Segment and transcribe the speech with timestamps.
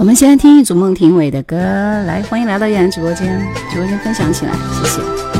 [0.00, 5.37] 我们先听一组孟庭苇的歌，来，欢迎来到叶然直播间，直播间分享起来，谢谢。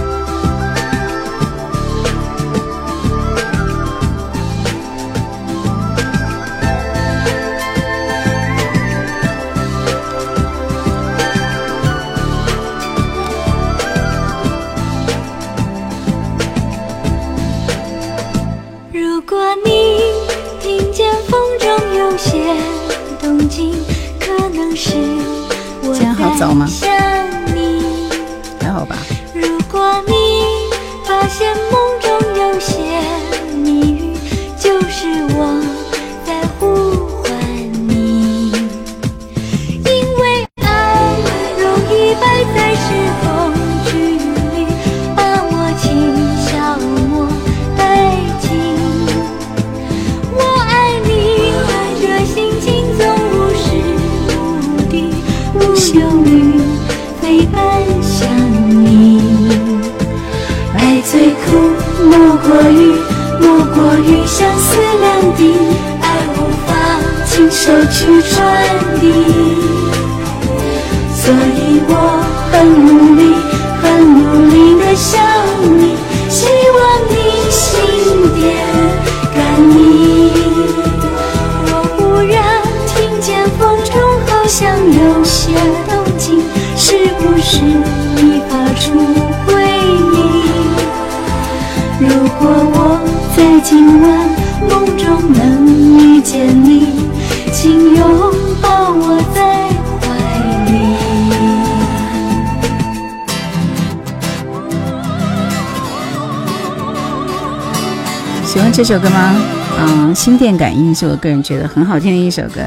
[108.59, 109.37] 喜欢这首歌吗？
[109.79, 112.61] 嗯，心电感应是我个人觉得很好听的一首歌。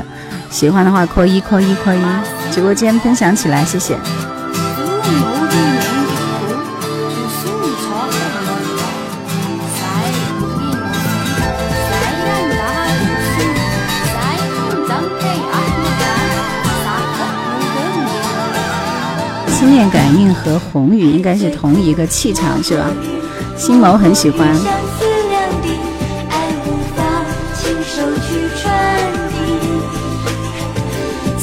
[0.49, 1.99] 喜欢的话扣一扣一扣一，
[2.49, 3.97] 直播间分享起来，谢谢。
[19.49, 22.85] 心电感应和红雨应该是同一个气场，是吧？
[23.57, 24.47] 心眸很喜欢。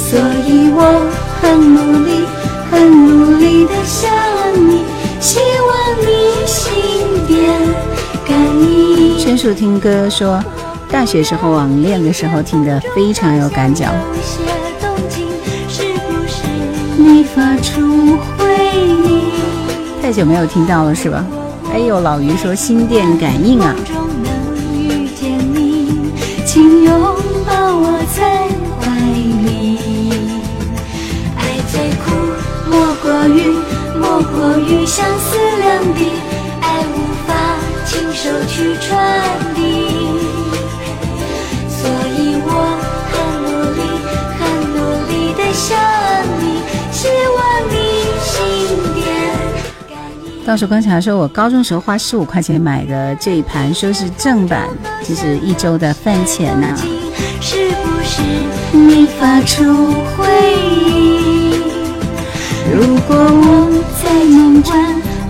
[0.09, 0.81] 所以我
[1.39, 2.25] 很努力，
[2.71, 4.11] 很努力的想
[4.67, 4.83] 你，
[5.21, 5.69] 希望
[6.01, 7.53] 你心电
[8.27, 9.19] 感应。
[9.19, 10.43] 陈数听歌说，
[10.91, 13.85] 大学时候网恋的时候听的非常有感脚。
[13.85, 14.41] 有些
[14.81, 15.27] 动静，
[15.69, 16.47] 是不是
[16.97, 18.47] 你发出回
[18.87, 19.31] 应？
[20.01, 21.23] 太久没有听到了是吧？
[21.71, 23.77] 哎呦，老于说心电感应啊
[24.25, 24.33] 能
[24.75, 26.01] 遇见你，
[26.47, 26.99] 请拥
[27.47, 28.49] 抱我在
[34.39, 36.13] 莫过于相思两地，
[36.61, 36.97] 爱无
[37.27, 37.35] 法
[37.85, 38.97] 亲手去传
[39.53, 39.61] 递。
[41.69, 42.49] 所以我
[43.11, 43.81] 很努力，
[44.39, 44.41] 很
[44.77, 45.77] 努力的想
[46.39, 46.63] 你，
[46.93, 47.39] 希望
[47.69, 47.75] 你
[48.23, 48.31] 心
[48.95, 49.03] 电
[49.89, 50.47] 感应。
[50.47, 54.69] 倒数观察说，我高中时候花十五块钱买的这一盘，说是正版，
[55.03, 56.77] 就是一周的饭钱呐、
[57.41, 58.23] 是不是
[58.71, 59.65] 你发出
[60.17, 60.29] 回
[60.87, 61.61] 应？
[62.71, 63.67] 如果我
[64.09, 64.75] 在梦中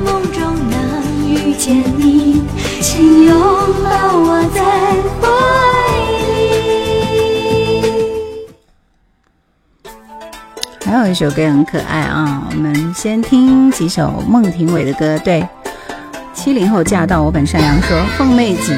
[0.04, 0.40] 梦中
[0.70, 2.44] 能遇见你，
[2.80, 3.36] 请拥
[3.82, 4.62] 抱我在
[5.18, 5.26] 怀
[6.28, 6.38] 里。
[10.84, 15.18] 还有一首歌很可爱啊，我们先听几首孟庭苇的歌。
[15.24, 15.44] 对，
[16.32, 18.76] 七零后嫁到，我本善良说《凤妹锦》。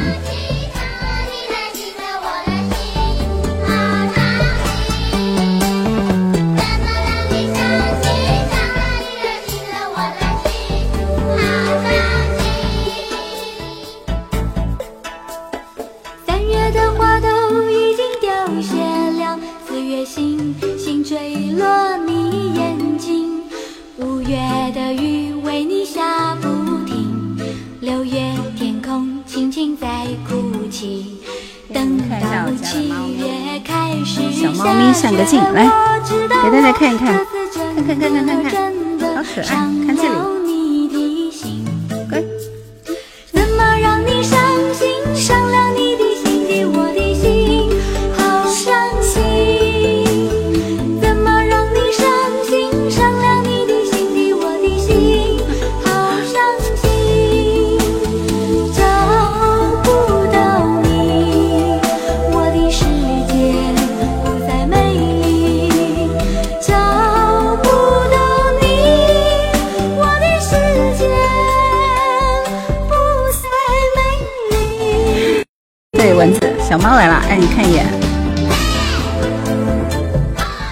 [76.83, 77.87] 猫来了，让，你看一眼，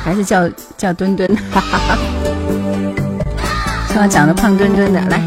[0.03, 1.99] 还是叫叫墩墩，哈哈哈。
[3.89, 5.21] 希望长得胖墩墩的，来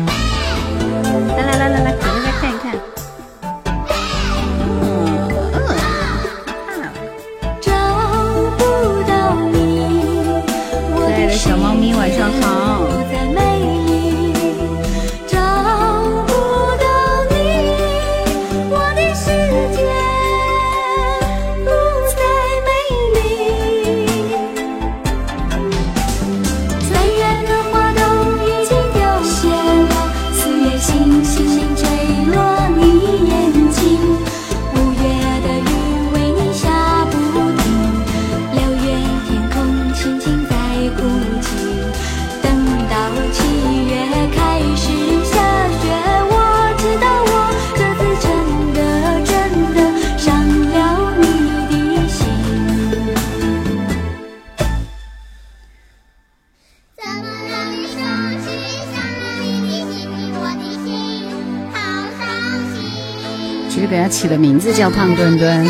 [64.61, 65.65] 字叫胖墩墩，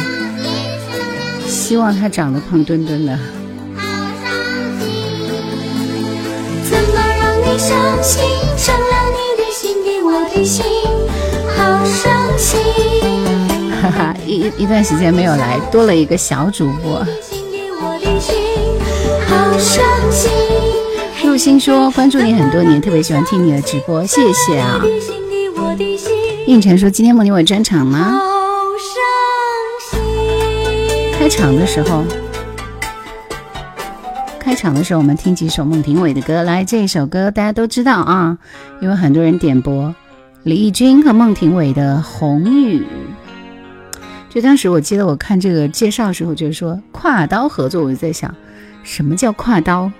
[1.47, 3.17] 希望他长得胖墩墩的。
[6.69, 8.21] 怎么让你伤心？
[8.57, 10.65] 伤了你的心，给我的心，
[11.55, 12.59] 好伤心。
[13.81, 17.01] 哈哈，一一段时间没有来，多了一个小主播。
[21.23, 24.81] 陆星说关注你很多年，特别喜欢听你的直播，谢谢啊。
[26.45, 28.19] 应晨说今天梦婷伟专场吗？
[31.21, 32.03] 开场的时候，
[34.39, 36.41] 开场的时候我们听几首孟庭苇的歌。
[36.41, 38.39] 来，这一首歌大家都知道啊，
[38.81, 39.93] 因为很多人点播
[40.41, 42.79] 李翊君和孟庭苇的《红雨》。
[44.31, 48.33] 就当时我记得我看这个介绍的时候，就是说跨刀合作，我就在想，
[48.81, 49.91] 什么叫跨刀？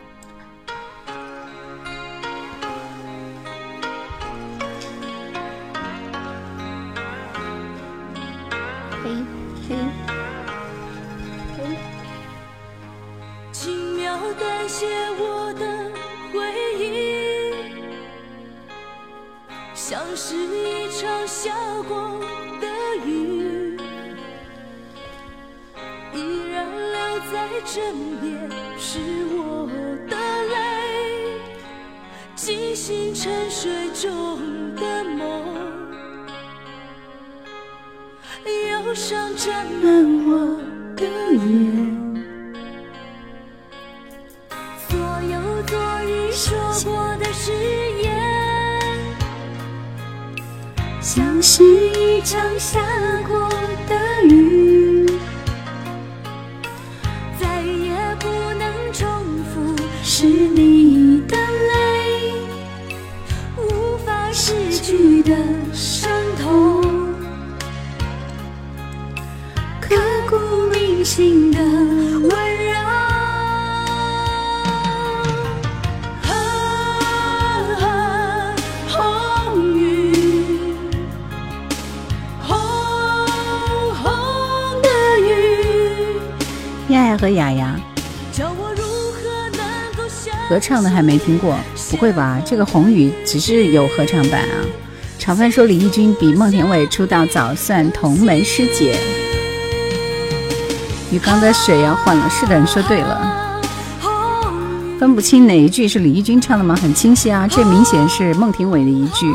[32.43, 34.39] 惊醒沉睡中
[34.75, 35.45] 的梦，
[38.43, 40.59] 忧伤沾满我
[40.95, 42.25] 的眼。
[44.89, 47.51] 所有昨日说过的誓
[48.01, 48.09] 言，
[50.99, 52.81] 像是一场下
[53.27, 53.50] 过。
[90.59, 91.57] 唱的还没听过，
[91.89, 92.39] 不会吧？
[92.45, 94.55] 这个红雨只是有合唱版啊。
[95.17, 99.20] 炒饭说李翊君比孟庭苇出道早，算同门师姐。
[101.11, 103.21] 鱼缸的水要换了，是的，你说对了。
[104.97, 106.73] 分不清哪一句是李翊君唱的吗？
[106.81, 109.25] 很清晰啊，这明显是孟庭苇的一句。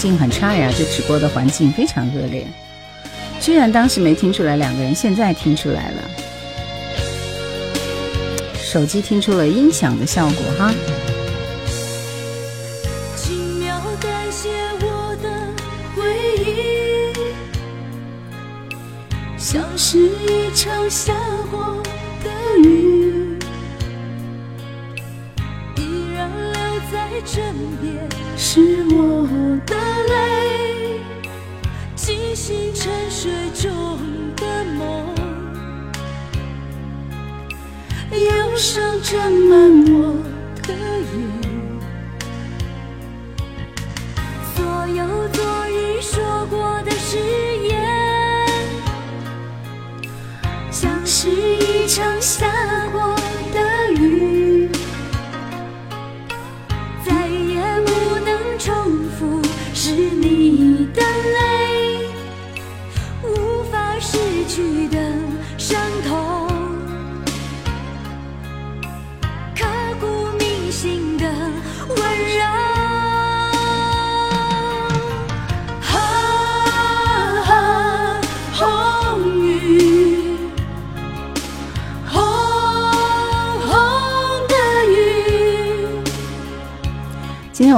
[0.00, 2.46] 境很差呀，这直播的环境非常恶劣。
[3.38, 6.02] 虽然当时没听出来两个人，现在听出来了。
[8.62, 10.72] 手机听出了音响的效果哈。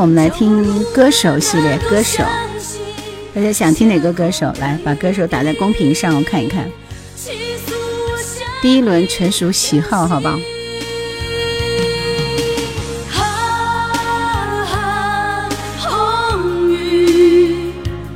[0.03, 2.25] 我们来听歌手系列，歌手，
[3.33, 4.53] 大家想听哪个歌手？
[4.59, 6.69] 来把歌手打在公屏上，我看一看。
[8.61, 10.37] 第一轮纯属喜好，好不好？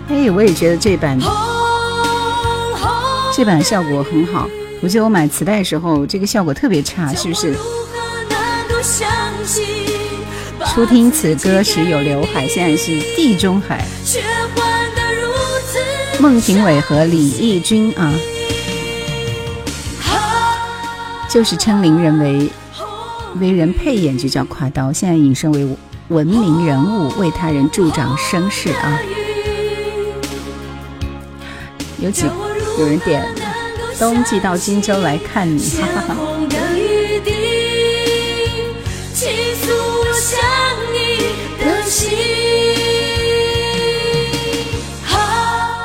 [0.09, 1.17] 哎，我也觉得这版
[3.33, 4.51] 这版效果很好。
[4.83, 7.55] 我记得我买磁带的时候，这个效果特别差，是不是？
[10.77, 13.83] 初听此歌时有刘海，现在是地中海。
[16.21, 18.13] 孟庭苇和李翊君啊，
[21.31, 22.51] 就是称伶人为
[23.41, 25.67] 为人配演就叫夸刀，现在引申为
[26.09, 29.01] 文明人物，为他人助长声势啊。
[31.99, 32.27] 有几
[32.79, 33.27] 有人点
[33.99, 36.17] 冬季到荆州来看你，哈哈哈。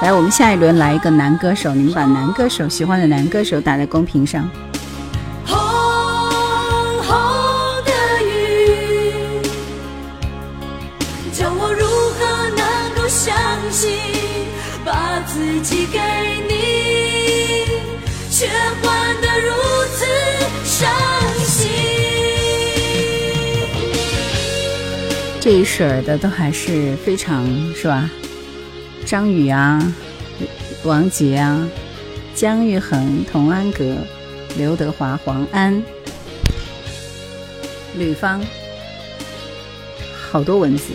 [0.01, 4.49] 来，我们下一轮来一个男歌手，你们把男歌手喜欢的男歌手打在公屏上。
[5.45, 5.59] 红
[7.03, 7.15] 红
[7.85, 7.91] 的
[8.23, 9.43] 雨，
[11.31, 12.65] 叫我如何能
[12.95, 13.31] 够相
[13.69, 13.91] 信，
[14.83, 15.99] 把自己给
[16.49, 17.67] 你，
[18.31, 18.47] 却
[18.81, 19.53] 换得如
[19.93, 20.03] 此
[20.65, 20.89] 伤
[21.45, 21.69] 心。
[25.39, 28.09] 这一水的都还是非常，是吧？
[29.11, 29.93] 张宇啊，
[30.85, 31.69] 王杰啊，
[32.33, 33.97] 姜育恒、童安格、
[34.55, 35.83] 刘德华、黄安、
[37.97, 38.41] 吕方，
[40.31, 40.93] 好多文字，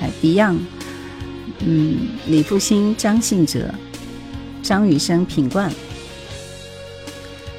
[0.00, 0.58] 还 Beyond，
[1.60, 3.72] 嗯，李复兴、张信哲、
[4.60, 5.72] 张雨生、品冠，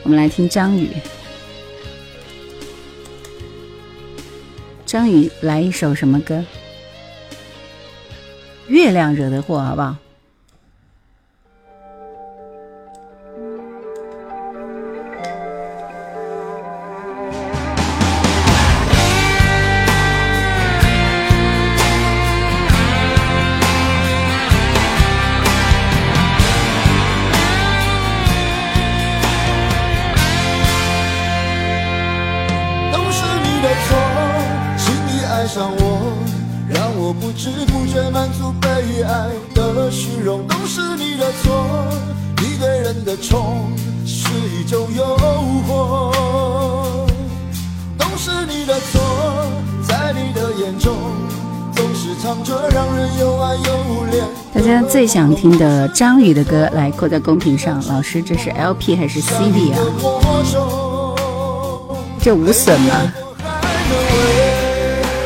[0.03, 0.89] 我们来听张宇，
[4.85, 6.43] 张宇来一首什么歌？
[8.67, 9.95] 月亮惹的祸，好不好？
[54.89, 57.83] 最想听的张宇的歌，来扣在公屏上。
[57.87, 59.79] 老师，这是 LP 还是 CD 啊？
[62.21, 63.11] 这无损吗？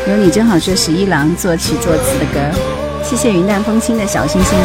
[0.08, 2.40] 有你真好，这是一郎作曲作词的歌。
[3.04, 4.58] 谢谢云淡风轻的小星星。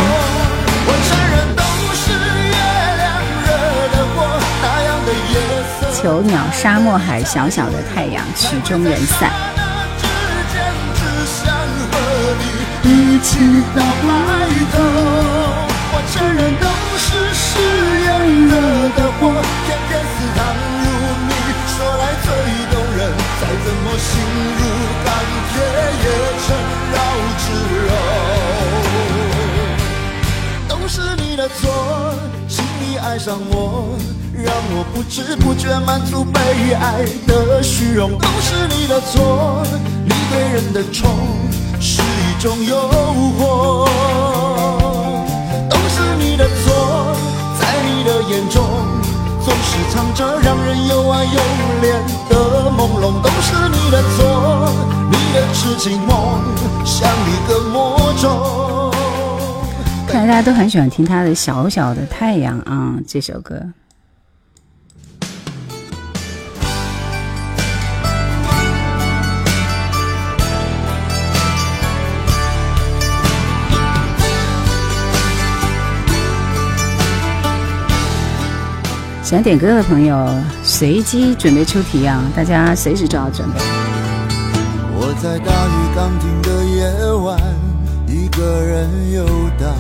[6.01, 9.52] 囚鸟沙漠海，小小的太阳，曲终人散。
[13.23, 14.11] 一起到白
[14.73, 14.75] 头。
[15.95, 16.67] 我承认都
[16.99, 17.41] 是誓
[18.03, 18.11] 言
[18.49, 18.53] 惹
[18.97, 19.21] 的祸，
[19.65, 20.39] 偏偏似糖
[20.83, 20.85] 如
[21.29, 21.31] 蜜，
[21.71, 22.27] 说来最
[22.73, 23.01] 动人。
[23.41, 24.11] 再怎么心
[24.59, 24.61] 如
[25.05, 25.07] 钢
[25.53, 25.55] 铁，
[26.03, 26.05] 也
[26.43, 26.51] 成
[26.91, 26.97] 绕
[27.39, 27.47] 指
[27.87, 27.91] 柔。
[30.67, 31.63] 都是你的错，
[32.49, 33.97] 轻易爱上我，
[34.35, 36.41] 让我不知不觉满足被
[36.75, 38.19] 爱的虚荣。
[38.19, 39.65] 都是你的错，
[40.05, 41.07] 你对人的宠。
[42.43, 42.77] 种诱
[43.39, 43.87] 惑，
[45.71, 47.15] 都是你的错，
[47.61, 48.61] 在你的眼中
[49.45, 51.41] 总是藏着让人又爱又
[51.81, 51.93] 怜
[52.29, 52.35] 的
[52.77, 54.69] 朦胧，都是你的错，
[55.09, 56.43] 你的痴情梦
[56.85, 58.91] 像一个魔咒。
[60.09, 63.55] 看来大家都很喜欢听他的《小小的太阳》啊，这首歌。
[79.33, 80.29] 想点歌的朋友，
[80.63, 82.23] 随机准备出题啊！
[82.37, 83.59] 大家随时做好准备。
[84.95, 87.41] 我在大雨刚停的夜晚，
[88.07, 89.25] 一个人游
[89.59, 89.75] 荡，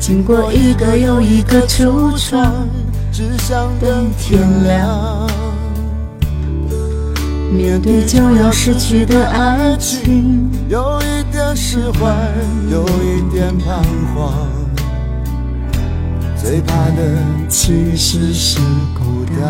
[0.00, 2.52] 经过一个又一个橱窗，
[3.12, 5.30] 只想等天亮。
[7.52, 12.12] 面对就要失去的爱情，有一点释怀，
[12.72, 13.84] 有一点彷
[14.16, 14.61] 徨。
[16.42, 17.02] 最怕的
[17.48, 18.58] 其实是
[18.98, 19.48] 孤单。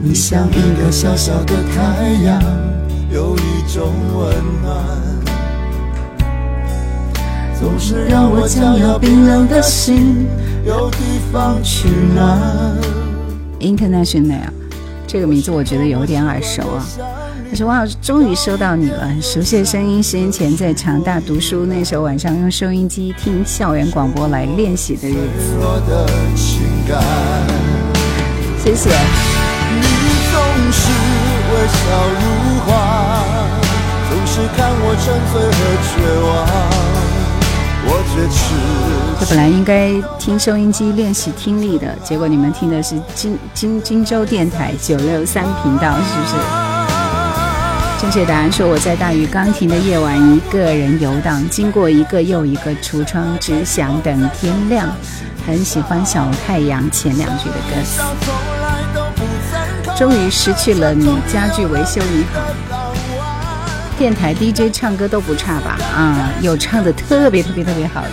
[0.00, 2.40] 你像一个小小的太阳，
[3.10, 4.72] 有一种温暖，
[7.58, 10.28] 总是让我将要冰冷的心
[10.64, 10.98] 有地
[11.32, 12.38] 方取暖。
[13.58, 14.48] International，
[15.08, 16.86] 这个名字我觉得有点耳熟啊。
[17.50, 20.02] 他说：“哇，终于收到你了，熟悉的声音。
[20.02, 25.18] 十年前在长大读书，那时候晚上用收音机听校园广播来练习的日子。”
[28.64, 28.90] 谢谢。
[28.90, 29.86] 你
[30.32, 30.40] 总
[30.72, 30.90] 是
[31.52, 31.76] 微笑
[32.14, 32.20] 如
[32.66, 32.70] 花，
[34.08, 35.90] 总是看我沉醉和绝
[36.26, 36.28] 望。
[39.20, 46.34] 这本来应该听收音机练习听力的，结果你们听的是金金金州电台九六三频道，是不是？
[47.98, 54.86] 正确答案说我在大雨刚停的夜晚，一个人游荡，经过一个又一个橱窗，只想等天亮。
[55.46, 57.70] 很喜欢小太阳前两句的歌。
[59.96, 62.40] 终于失去了你，家具维修你好。
[63.98, 65.78] 电台 DJ 唱歌都不差吧？
[65.96, 68.10] 啊，有唱的特别特别特别好的。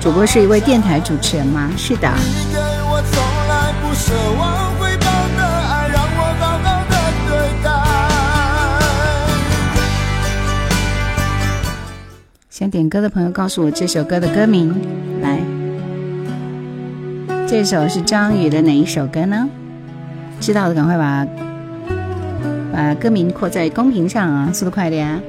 [0.00, 1.68] 主播是一位电台主持人吗？
[1.76, 2.08] 是的。
[2.86, 4.63] 我从来不奢望
[12.56, 14.72] 想点歌的朋友告诉我这首歌的歌名。
[15.20, 15.40] 来，
[17.48, 19.48] 这首是张宇的哪一首歌呢？
[20.38, 21.26] 知道的赶快把。
[22.72, 25.20] 把歌名扩在公屏上啊，速度快点！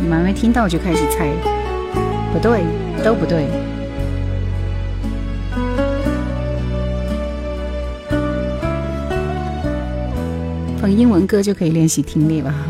[0.00, 1.30] 你们还没听到就开始猜，
[2.32, 2.64] 不对，
[3.04, 3.46] 都不对。
[10.80, 12.54] 放英文歌就可以练习听力了。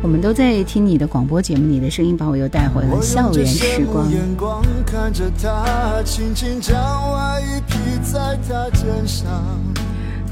[0.00, 4.08] 我们都在听你的广播节目，你的声音把我又带回了校园时光。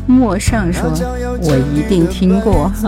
[0.07, 0.91] 陌上说
[1.43, 2.71] ：“我一定听过。”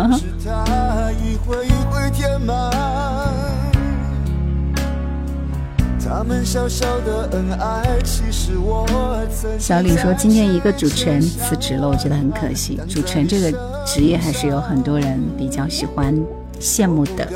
[9.59, 12.79] 小李说：“今天一个主持人辞职了，我觉得很可惜。
[12.89, 13.51] 主持人这个
[13.85, 16.15] 职业还是有很多人比较喜欢。”
[16.61, 17.27] 羡慕的。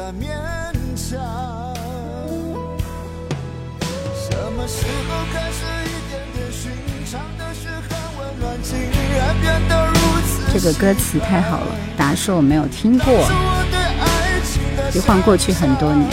[10.52, 13.12] 这个歌词太好了，达说我没有听过。
[14.94, 16.08] 一晃过去很多年，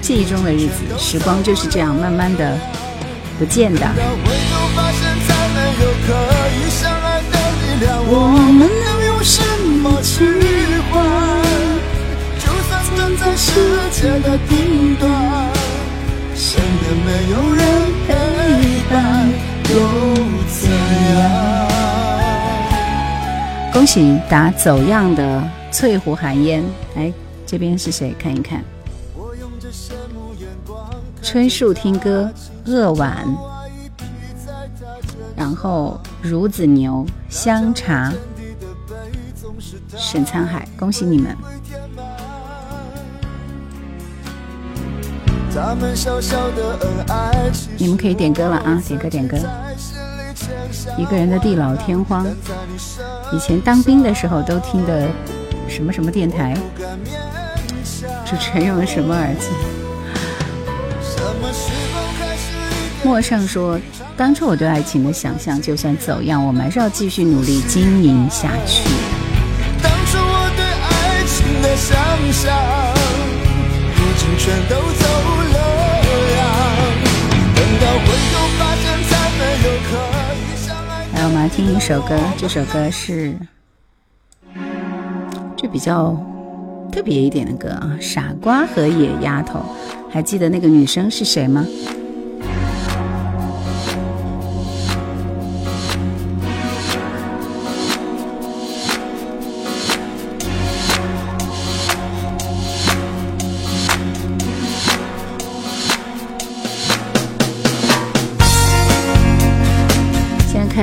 [0.00, 2.58] 记忆中的日子，时光就是这样慢慢的
[3.38, 3.80] 不见的。
[8.12, 8.26] 我
[8.58, 9.42] 们能用什
[9.82, 10.24] 么去
[10.90, 10.94] 换？
[12.38, 13.48] 就算站在世
[13.90, 15.02] 界的顶端，
[16.34, 17.60] 身边没有人
[18.06, 18.08] 陪
[18.90, 18.94] 伴，
[19.70, 19.74] 又
[20.48, 20.60] 怎
[21.14, 21.20] 样？
[23.72, 26.64] 恭喜打走样的翠湖寒烟，
[26.96, 27.12] 哎
[27.46, 28.14] 这边是谁？
[28.18, 28.64] 看一看。
[31.30, 32.28] 春树听歌，
[32.66, 33.24] 鄂婉，
[35.36, 38.12] 然后孺子牛，香茶，
[39.96, 41.36] 沈沧海，恭喜你们。
[47.78, 48.82] 你们可以点歌了啊！
[48.84, 49.38] 点歌点歌。
[50.98, 52.26] 一个人的地老天荒。
[53.32, 55.08] 以前当兵的时候都听的
[55.68, 56.56] 什么什么电台？
[58.26, 59.46] 主持人用的什么耳机？
[63.10, 63.76] 陌上说
[64.16, 68.88] ：“当初我对爱情的想象，就算走样，我们还是要继续努力经营下去。”
[69.82, 71.98] 当初我对爱情的想
[72.32, 72.56] 象，
[73.96, 75.06] 如今全都走。
[81.12, 82.16] 来，我们来听一首歌。
[82.38, 83.34] 这首歌是
[85.56, 86.16] 就比较
[86.92, 89.58] 特别一点的歌啊，《傻瓜和野丫头》。
[90.12, 91.66] 还记得那个女生是谁吗？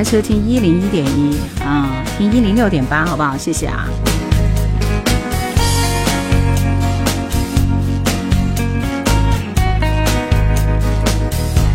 [0.08, 3.38] 开车听一零一点一啊，听一零六点八，好不好？
[3.38, 3.90] 谢谢啊。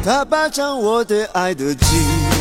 [0.03, 1.97] 他霸占我对爱的记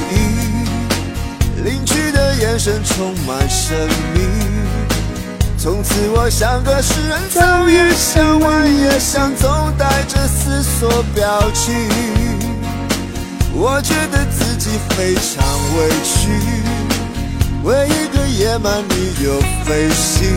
[0.09, 3.75] 忆，邻居的眼神充满神
[4.13, 4.21] 秘。
[5.57, 11.75] 从此我像个诗人，早也想，晚也想，总带着思索表情。
[13.53, 14.25] 我觉得
[14.63, 15.43] 己非常
[15.75, 16.29] 委屈，
[17.63, 20.29] 为一个野蛮女友费心，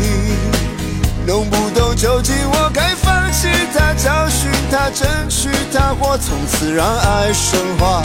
[1.26, 8.02] 弄不懂究竟我该放弃他，教训他，争取他，或从此让爱升华。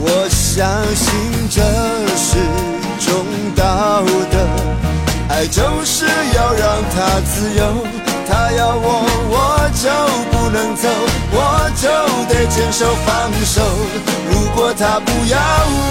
[0.00, 0.64] 我相
[0.94, 1.60] 信这
[2.16, 2.38] 是
[3.04, 4.38] 种道德，
[5.28, 7.84] 爱就是要让他自由，
[8.28, 8.86] 他要我
[9.30, 9.36] 我
[9.74, 9.88] 就
[10.30, 10.86] 不能走，
[11.32, 11.88] 我就
[12.28, 13.62] 得坚守放手。
[14.30, 15.38] 如果他不要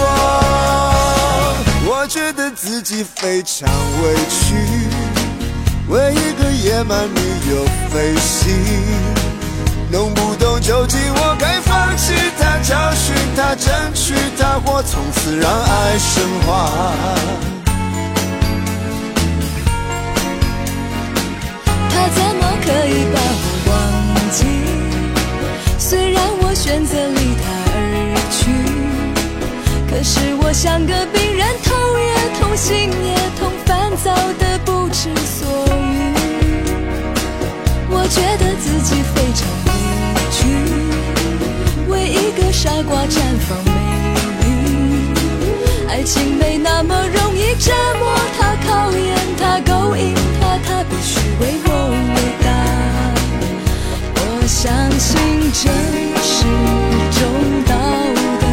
[0.03, 1.55] 我，
[1.89, 3.67] 我觉得自己非常
[4.03, 4.55] 委屈，
[5.89, 7.19] 为一个野蛮女
[7.49, 8.53] 友费心，
[9.91, 17.56] 弄不懂究竟我该放弃他，教训他，争取他，或从此让爱升华。
[21.97, 23.73] 他怎么可以把我忘
[24.29, 24.39] 记？
[25.79, 27.75] 虽然我选择离他而
[28.37, 28.39] 去，
[29.89, 35.41] 可是我像个病人，痛也痛，心也痛，烦躁的不知所
[35.73, 36.13] 云。
[37.89, 39.67] 我觉得自己非常委
[40.31, 40.37] 屈，
[41.89, 43.17] 为一个傻瓜绽
[43.49, 43.71] 放美
[44.43, 44.45] 丽。
[45.89, 48.05] 爱情没那么容易折磨
[48.37, 51.57] 他，考验他，勾引他，他必须为
[55.07, 55.15] 信
[55.53, 55.69] 这
[56.21, 56.43] 是
[57.17, 57.19] 种
[57.65, 57.71] 道
[58.41, 58.43] 德，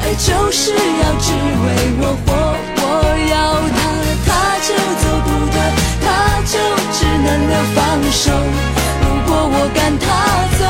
[0.00, 1.26] 爱就是要只
[1.62, 1.66] 为
[2.00, 2.26] 我活，
[2.80, 2.82] 我
[3.28, 3.34] 要
[3.76, 3.78] 他，
[4.24, 4.28] 他
[4.64, 4.68] 就
[5.02, 5.56] 走不得，
[6.00, 6.06] 他
[6.46, 6.56] 就
[6.94, 7.76] 只能留放
[8.10, 8.22] 手。
[9.02, 10.06] 如果我赶他
[10.58, 10.60] 走，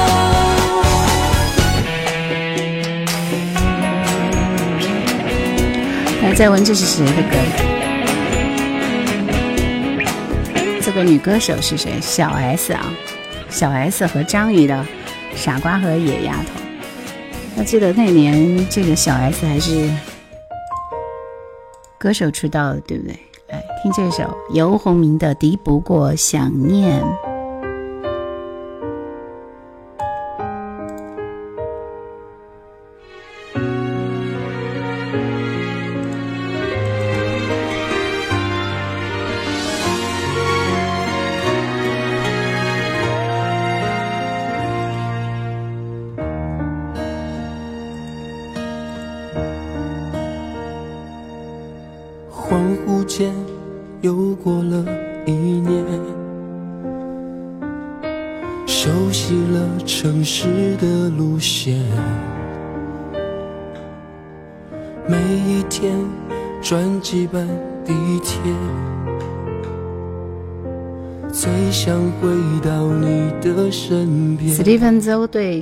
[6.22, 7.37] 来，再问这是谁的歌？
[10.82, 12.00] 这个女歌手是谁？
[12.00, 12.92] 小 S 啊，
[13.59, 14.87] 小 S 和张宇的
[15.37, 16.61] 《傻瓜和野丫头》。
[17.57, 19.90] 我记得那年这个小 S 还是
[21.99, 23.18] 歌手出道的，对不对？
[23.49, 27.03] 来听这首游鸿明的《敌不过想念》。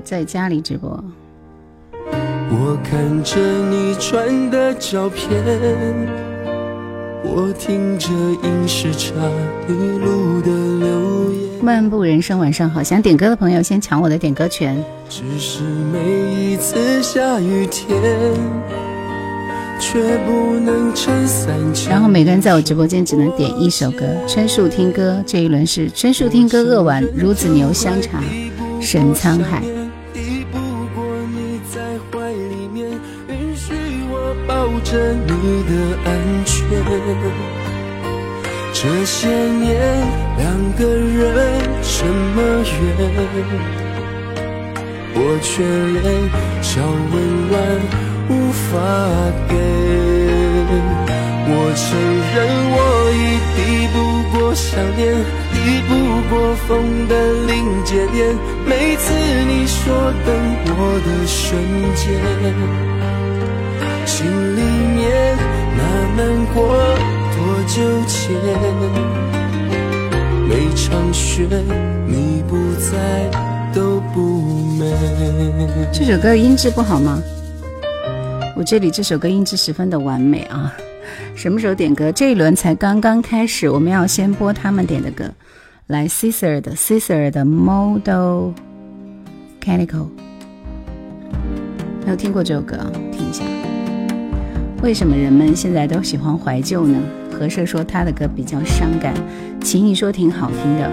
[0.06, 1.02] 在家里直播。
[2.48, 5.28] 我看着你传的照片，
[7.24, 8.08] 我听着
[8.44, 9.12] 影视差
[9.68, 11.60] 一路的留言。
[11.60, 12.80] 漫步人生，晚上好！
[12.80, 14.80] 想点歌的朋友先抢我的点歌权。
[15.08, 18.00] 只是每一次下雨天，
[19.80, 21.52] 却不能撑伞。
[21.90, 24.06] 然后每个人在我直播间只能点一首歌。
[24.28, 28.22] 春树听歌这一轮是春树听歌扼腕，孺子牛香茶，
[28.80, 29.64] 沈沧海。
[40.78, 41.24] 个人
[41.80, 42.70] 这么远，
[45.14, 46.04] 我却连
[46.60, 46.68] 小
[47.12, 47.12] 温
[47.48, 47.52] 暖
[48.28, 48.64] 无法
[49.48, 49.52] 给。
[51.48, 51.86] 我承
[52.34, 52.36] 认
[52.74, 52.76] 我
[53.14, 53.16] 已
[53.56, 53.58] 抵
[53.94, 53.96] 不
[54.36, 55.00] 过想念，
[55.52, 55.56] 抵
[55.88, 55.90] 不
[56.28, 56.34] 过
[56.68, 56.68] 风
[57.08, 57.12] 的
[57.46, 57.50] 临
[57.84, 58.14] 界点。
[58.66, 59.04] 每次
[59.46, 59.74] 你说
[60.26, 60.28] 等
[60.76, 61.40] 我的瞬
[61.94, 62.04] 间。
[64.04, 64.14] 心
[64.56, 64.60] 里
[64.94, 65.00] 面
[65.78, 65.80] 那
[66.16, 66.20] 难
[66.52, 66.56] 过
[67.34, 67.36] 多
[67.66, 67.74] 久
[68.06, 68.36] 前？
[70.56, 71.46] 每场雪
[72.06, 73.30] 你不在
[73.74, 74.40] 都不
[74.78, 74.90] 美。
[75.92, 77.22] 这首歌音质不好吗？
[78.56, 80.74] 我这里这首歌音质十分的完美啊！
[81.34, 82.10] 什么时候点歌？
[82.10, 85.30] 这一轮才刚刚开始，我们要先播他们点的歌。
[85.88, 88.52] 来，Caesar 的 Caesar 的 Model
[89.62, 90.08] Chemical，
[92.02, 92.90] 没有听过这首歌啊？
[93.12, 93.42] 听一下。
[94.82, 96.98] 为什么人们现在都喜欢怀旧呢？
[97.36, 99.12] 何社说他的歌比较伤感，
[99.60, 100.90] 秦怡说挺好听的。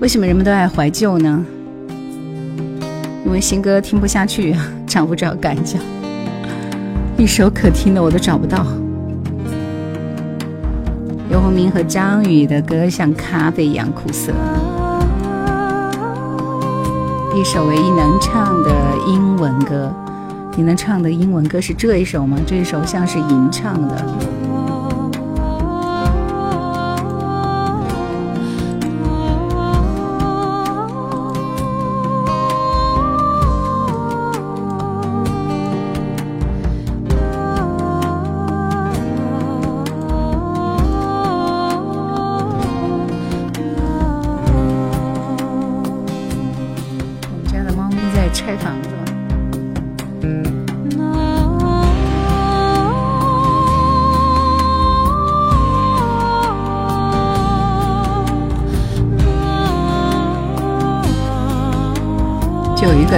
[0.00, 1.44] 为什么人们都爱怀旧呢？
[3.24, 4.54] 因为新歌听不下去，
[4.86, 5.78] 找不着感觉，
[7.18, 8.64] 一首可听的我都找不到。
[11.28, 14.32] 游鸿明和张宇的歌像咖啡一样苦涩，
[17.34, 18.70] 一首唯一能唱的
[19.08, 19.92] 英文歌。
[20.56, 22.38] 你能唱的英文歌是这一首吗？
[22.46, 24.35] 这一首像是吟唱的。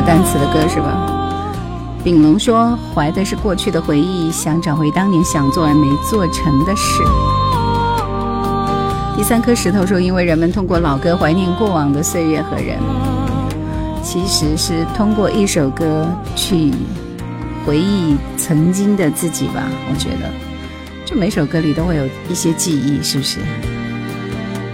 [0.00, 1.12] 个单词的歌是吧？
[2.04, 7.02] 丙龙说：“怀的是过去的回忆，想找回当年想做而没做成的事。”
[9.18, 12.78] 第三颗石头说：“因为人们通过老歌怀念过往的岁月和人，
[14.00, 16.06] 其实是通过一首歌
[16.36, 16.72] 去
[17.66, 20.30] 回忆曾经的自己吧。”我觉得，
[21.04, 23.40] 就每首歌里都会有一些记忆，是不是？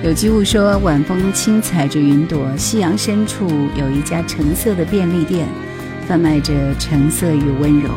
[0.04, 5.48] 有机物说：“晚风轻踩着云朵，夕阳深处有一家橙色的便利店。”
[6.06, 7.88] 贩卖着橙色与温柔，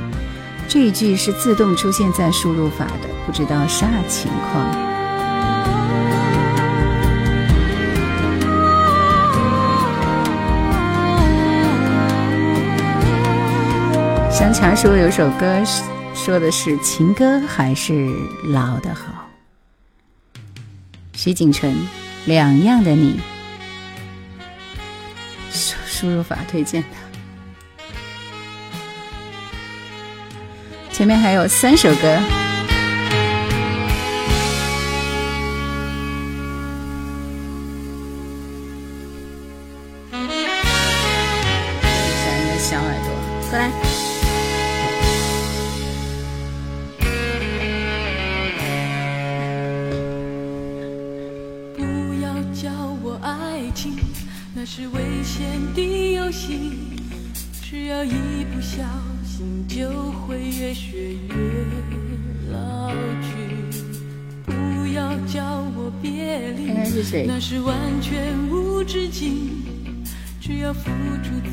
[0.69, 4.71] 这一句是自动出现在输入法的，不知道啥情况。
[14.31, 15.61] 香茶说有首歌
[16.13, 18.09] 说的是情歌还是
[18.45, 19.16] 老的好。
[21.27, 21.75] 徐景纯，
[22.25, 23.19] 两样的你，
[25.51, 26.87] 输输入法推荐的。
[30.89, 32.17] 前面还有三首歌，
[70.67, 70.91] 要付
[71.23, 71.49] 出自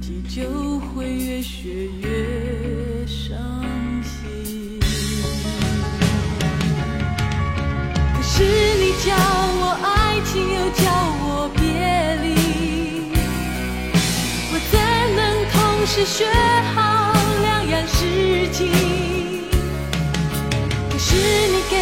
[0.00, 3.38] 己，就会越学越伤
[4.02, 4.80] 心。
[8.12, 10.82] 可是你叫我爱情，又叫
[11.22, 11.62] 我别
[12.24, 12.26] 离，
[14.50, 14.74] 我怎
[15.14, 15.54] 能同
[15.86, 16.26] 时学
[16.74, 17.86] 好两样？
[17.86, 18.66] 事情，
[20.90, 21.76] 可是你给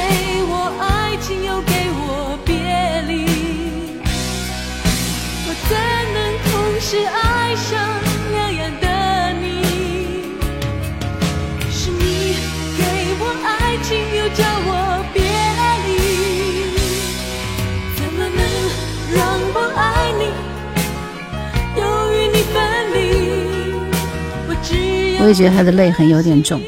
[25.24, 26.60] 我也觉得他的泪痕有点重，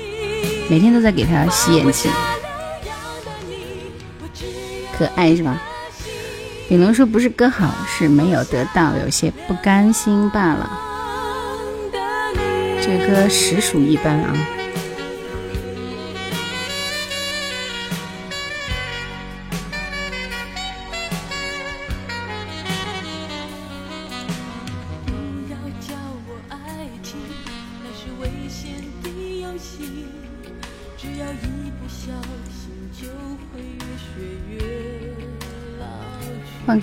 [0.67, 2.11] 每天都在给他洗眼睛，
[4.97, 5.61] 可爱是吧？
[6.67, 10.71] 炳龙说不是歌好，是没有得到，有些不甘心罢了。
[12.81, 14.35] 这歌实属一般啊。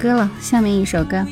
[0.04, 1.26] 歌了，下面一首歌。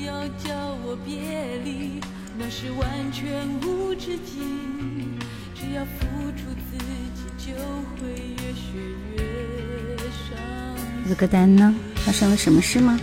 [11.05, 11.75] 这歌单呢？
[11.95, 12.97] 发生了什么事吗？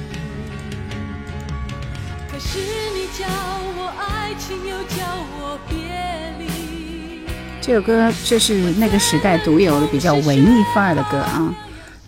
[7.60, 11.54] 这首歌就是那个时代独有的比较文艺范儿的歌啊。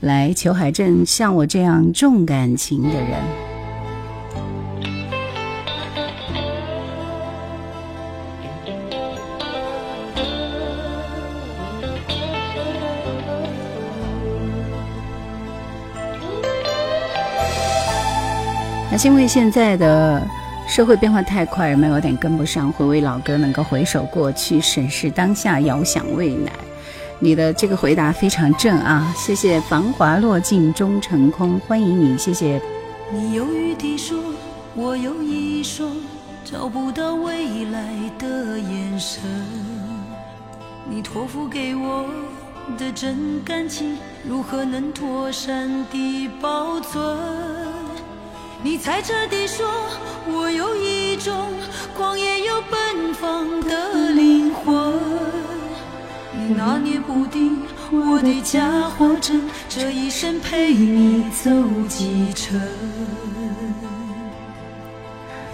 [0.00, 3.39] 来，裘海正，像我这样重感情的人。
[19.02, 20.22] 因为现在的
[20.68, 22.70] 社会变化太快，人们有点跟不上。
[22.70, 26.52] 回味老歌，能够回首过去，审视当下，遥想未来。
[27.18, 29.12] 你的这个回答非常正啊！
[29.16, 32.60] 谢谢繁华落尽终成空，欢迎你，谢谢。
[33.10, 34.18] 你犹豫地说，
[34.74, 35.90] 我有一双
[36.44, 37.82] 找不到未来
[38.18, 39.22] 的眼神。
[40.88, 42.06] 你托付给我
[42.78, 43.96] 的真感情，
[44.28, 47.79] 如何能妥善地保存？
[48.62, 49.66] 你猜测地说，
[50.26, 51.48] 我有一种
[51.96, 54.92] 狂野又奔放的灵魂。
[56.32, 58.60] 你拿捏不定我的假
[58.98, 61.50] 或真，这一生陪你走
[61.88, 62.60] 几程。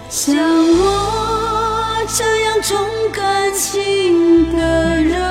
[0.09, 2.77] 像我这样重
[3.13, 5.21] 感情的人，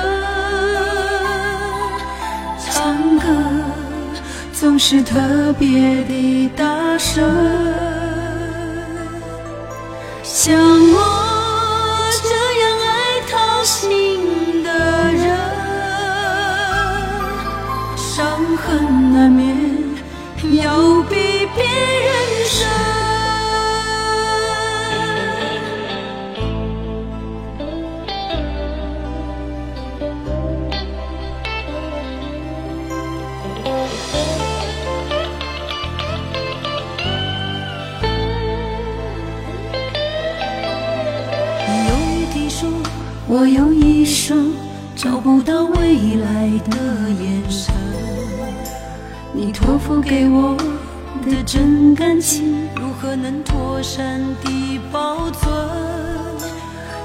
[2.59, 3.27] 唱歌
[4.51, 7.66] 总是特别的大声，
[10.47, 10.97] 像我
[12.23, 12.29] 这
[12.61, 12.89] 样爱
[13.29, 13.35] 掏
[13.65, 14.69] 心的
[15.11, 15.27] 人，
[17.97, 18.15] 伤
[18.55, 19.56] 痕难免。
[45.27, 46.77] 不到未来的
[47.21, 47.75] 眼神，
[49.33, 50.55] 你托付给我
[51.25, 55.53] 的真感情，如何能妥善地保存？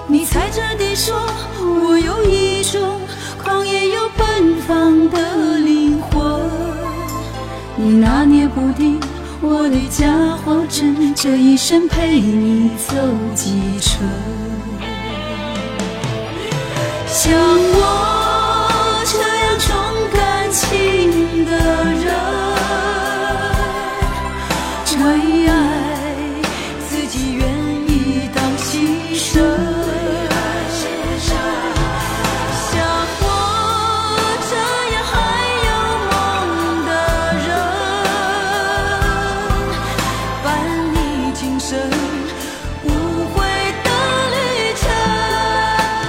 [0.07, 1.17] 你猜着地说，
[1.59, 3.01] 我有一种
[3.43, 6.23] 狂野又奔放的灵魂，
[7.75, 9.01] 你拿捏不定
[9.41, 10.07] 我的假
[10.45, 12.95] 话真，这一生陪你走
[13.35, 14.07] 几程。
[17.13, 19.69] 像我这样重
[20.15, 21.82] 感情的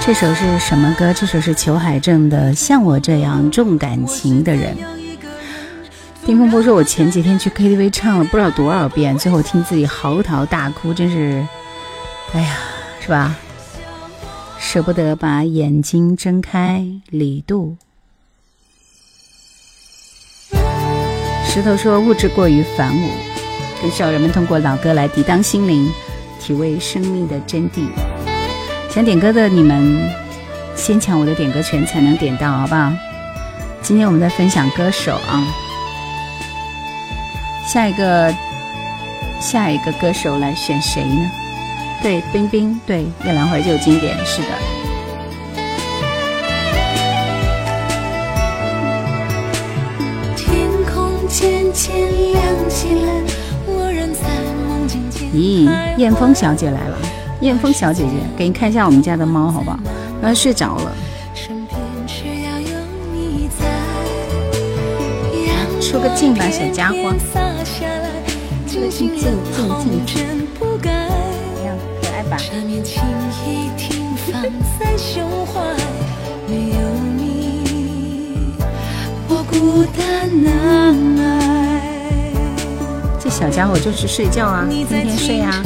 [0.06, 1.14] 这首是什么歌？
[1.14, 4.76] 这首是裘海正的《像我这样重感情的人》。
[6.26, 11.42] 丁风波说：“我前几天去 KTV 唱了不知道多少遍，最后听自己嚎啕大哭，真是，
[12.34, 12.54] 哎呀，
[13.00, 13.34] 是吧？
[14.58, 17.74] 舍不得把眼睛睁开。”李杜。
[21.46, 23.08] 石头说：“物质过于繁芜，
[23.80, 25.90] 更需要人们通过老歌来抵挡心灵，
[26.38, 27.88] 体味生命的真谛。”
[28.94, 30.08] 想点歌的你们，
[30.76, 32.92] 先抢我的点歌权才能点到，好不好？
[33.82, 35.44] 今天我们在分享歌手啊，
[37.66, 38.32] 下一个
[39.40, 41.28] 下一个歌手来选谁呢？
[42.04, 44.48] 对，冰冰，对，《夜兰怀旧经典》是的。
[50.36, 51.96] 天空渐渐
[52.32, 53.10] 亮起来，
[53.66, 54.22] 我仍在
[54.68, 55.28] 梦境间。
[55.32, 56.96] 咦，燕峰小姐来了。
[57.44, 59.78] 燕峰小姐姐，给你看一下我们家的猫，好不好？
[60.22, 60.90] 它睡着了。
[65.78, 67.12] 出个镜吧，小家伙。
[68.66, 69.20] 出个镜，镜，
[69.52, 70.16] 镜，镜。
[70.56, 70.96] 怎么
[71.66, 72.38] 样，可爱吧？
[83.20, 85.62] 这小家伙就是睡觉啊，天天睡啊。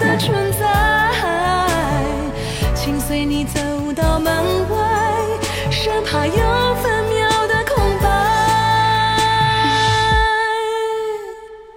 [0.00, 0.66] 的存在，
[2.74, 3.60] 请随你走
[3.94, 4.34] 到门
[4.68, 4.76] 外，
[5.70, 6.34] 生怕有
[6.82, 8.08] 分秒的空白。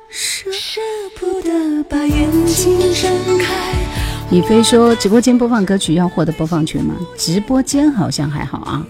[0.09, 0.81] 舍
[1.19, 3.53] 不得把眼睛睁开。
[4.31, 6.95] 李飞说：“直播间播放歌曲要获得播放权吗？
[7.15, 8.83] 直播间好像还好啊。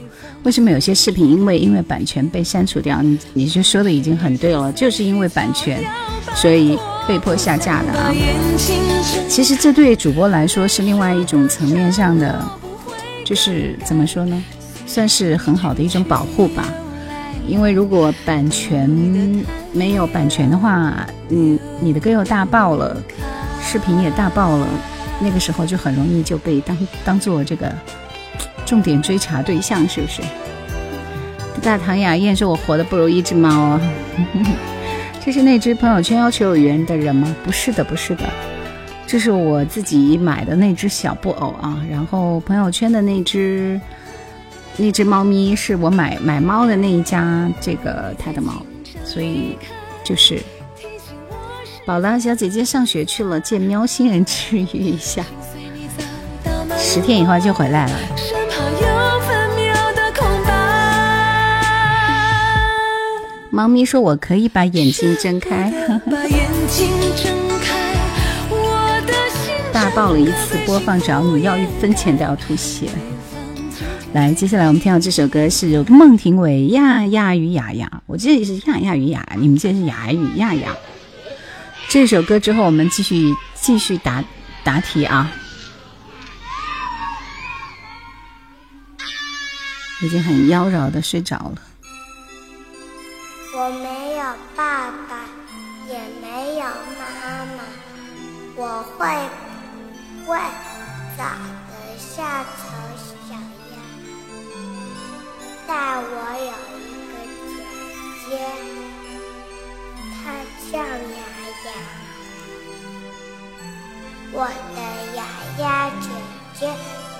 [0.45, 3.01] 为什么有些视频因为因为版权被删除掉？
[3.01, 5.83] 你你就说的已经很对了，就是因为版权，
[6.33, 8.11] 所以。”被迫下架的啊，
[9.29, 12.43] 其实这对主播来说是另外一种层面上的，
[13.23, 14.43] 就是怎么说呢，
[14.87, 16.67] 算是很好的一种保护吧。
[17.47, 18.89] 因为如果版权
[19.71, 22.97] 没有版权的话，嗯，你的歌又大爆了，
[23.61, 24.67] 视频也大爆了，
[25.19, 26.75] 那个时候就很容易就被当
[27.05, 27.71] 当做这个
[28.65, 30.21] 重点追查对象，是不是？
[31.61, 33.81] 大唐雅燕说：“我活的不如一只猫啊。
[35.25, 37.35] ”这是那只朋友圈要求有缘的人吗？
[37.43, 38.23] 不是的，不是的，
[39.07, 41.83] 这是我自己买的那只小布偶啊。
[41.89, 43.81] 然后朋友圈的那只
[44.77, 48.61] 那只猫咪是我买买猫的那一家这个它的猫，
[49.03, 49.57] 所以
[50.03, 50.39] 就是
[51.85, 55.25] 宝拉小姐姐上学去了，见喵星人治愈一下，
[56.77, 57.93] 十天以后就回来了。
[63.55, 65.71] 猫咪说：“我可以把眼睛睁开。”
[69.71, 72.89] 大爆了一次播放，只要你要一分钱都要吐血。
[74.11, 80.71] 来，接下来我们听到这首歌是孟庭苇《亚亚与雅雅》，我记得是《亚亚与雅》，你们记得是《雅雅与亚雅》。
[81.87, 84.21] 这首歌之后，我们继续继续答
[84.65, 85.31] 答题啊。
[90.01, 91.55] 已经很妖娆的睡着了。
[93.57, 94.21] 我没有
[94.53, 95.23] 爸爸，
[95.87, 96.63] 也没有
[96.99, 97.63] 妈妈，
[98.57, 99.07] 我会
[100.25, 100.37] 不会
[101.15, 101.23] 长
[101.69, 102.59] 得像丑
[102.99, 103.31] 小
[103.71, 103.73] 鸭。
[105.65, 105.71] 但
[106.03, 106.03] 我
[106.35, 107.13] 有一个
[107.47, 107.49] 姐
[108.27, 108.29] 姐，
[110.11, 110.35] 她
[110.69, 111.17] 叫雅
[111.63, 111.67] 雅。
[114.33, 114.37] 我
[114.75, 114.77] 的
[115.15, 115.19] 雅
[115.59, 115.65] 雅
[116.01, 116.05] 姐
[116.59, 116.61] 姐，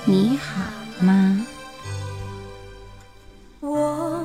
[0.03, 0.43] 你好
[0.99, 1.47] 吗？
[3.61, 4.21] 我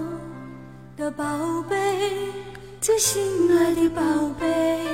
[1.00, 1.24] 的宝
[1.66, 2.30] 贝，
[2.78, 4.02] 最心爱的宝
[4.38, 4.84] 贝，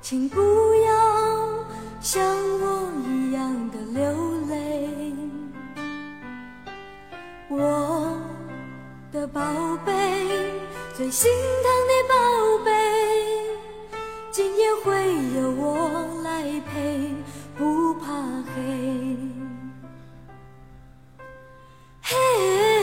[0.00, 0.40] 请不
[0.76, 1.66] 要
[2.00, 2.24] 像
[2.60, 4.10] 我一样的流
[4.48, 4.88] 泪。
[7.50, 8.18] 我
[9.12, 9.42] 的宝
[9.84, 9.92] 贝，
[10.96, 11.30] 最心
[11.62, 12.72] 疼的宝贝，
[14.30, 16.42] 今夜会有我来
[16.72, 17.10] 陪，
[17.58, 18.14] 不怕
[18.54, 19.18] 黑。
[22.00, 22.73] 嘿。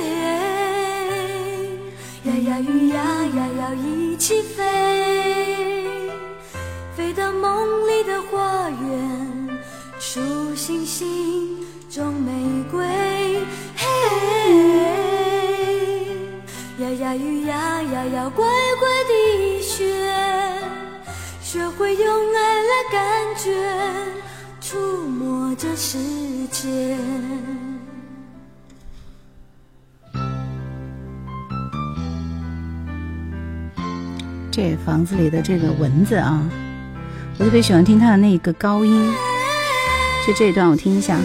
[2.62, 3.03] 呀呀
[3.36, 5.89] 呀要一起飞，
[6.95, 9.59] 飞到梦里的花园，
[9.99, 10.20] 数
[10.55, 11.57] 星星
[11.89, 12.32] 种玫
[12.72, 12.86] 瑰。
[13.76, 13.88] 嘿，
[16.80, 18.45] 呀呀鱼呀呀要乖
[18.80, 19.86] 乖地学，
[21.41, 23.51] 学会用爱来感觉，
[24.59, 25.97] 触摸这世
[26.51, 26.97] 界。
[34.52, 36.43] 这房子里的这个蚊子啊，
[37.38, 39.10] 我特别喜欢听它的那个高音。
[40.28, 41.18] 就这一段，我听一下。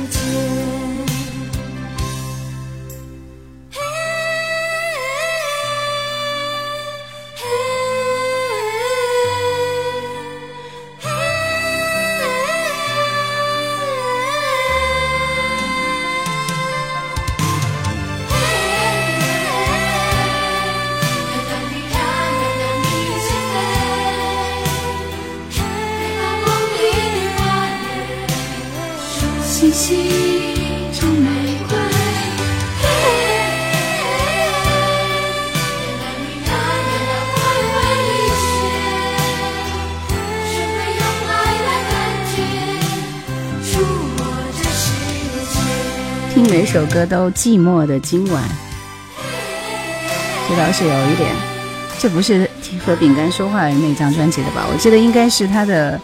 [46.88, 48.42] 歌都寂寞的今晚，
[50.48, 51.30] 这倒是有一点。
[51.98, 52.48] 这不是
[52.84, 54.66] 和饼干说话的那张专辑的吧？
[54.70, 55.98] 我记得应该是他的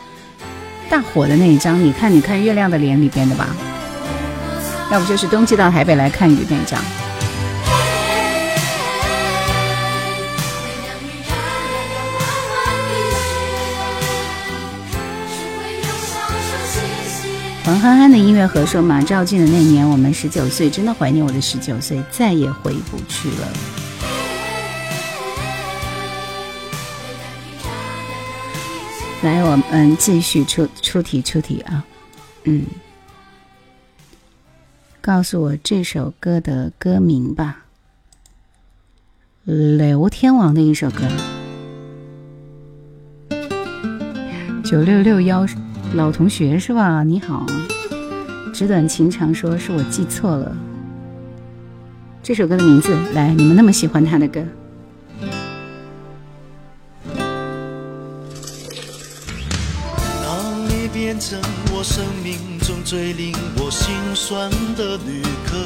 [0.88, 1.78] 大火的那一张。
[1.82, 3.48] 你看，你看月亮的脸里边的吧？
[4.90, 6.80] 要不就是冬季到台北来看雨那一张。
[17.64, 23.48] 王憨憨的音乐盒说：“马照进的那年，我们十九岁，真的怀念我的十九岁，再也回不去了。”
[29.22, 31.86] 来，我们继续出出题出题啊！
[32.42, 32.66] 嗯，
[35.00, 37.66] 告诉我这首歌的歌名吧。
[39.44, 41.08] 刘天王的一首歌，
[44.64, 45.46] 九六六幺。
[45.94, 47.02] 老同学是吧？
[47.02, 47.44] 你好，
[48.52, 50.56] 纸短情长，说是我记错了。
[52.22, 54.42] 这首歌的名字，来，你们那么喜欢他的歌。
[60.24, 61.38] 当你变成
[61.74, 65.56] 我生命中最令我心酸的旅客，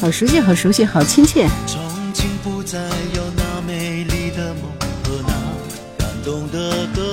[0.00, 1.48] 好熟悉，好熟悉，好亲切。
[1.66, 1.80] 从
[2.12, 2.80] 今不再
[3.14, 4.64] 有那美丽的梦
[5.04, 5.32] 和那
[5.98, 7.07] 感动的歌。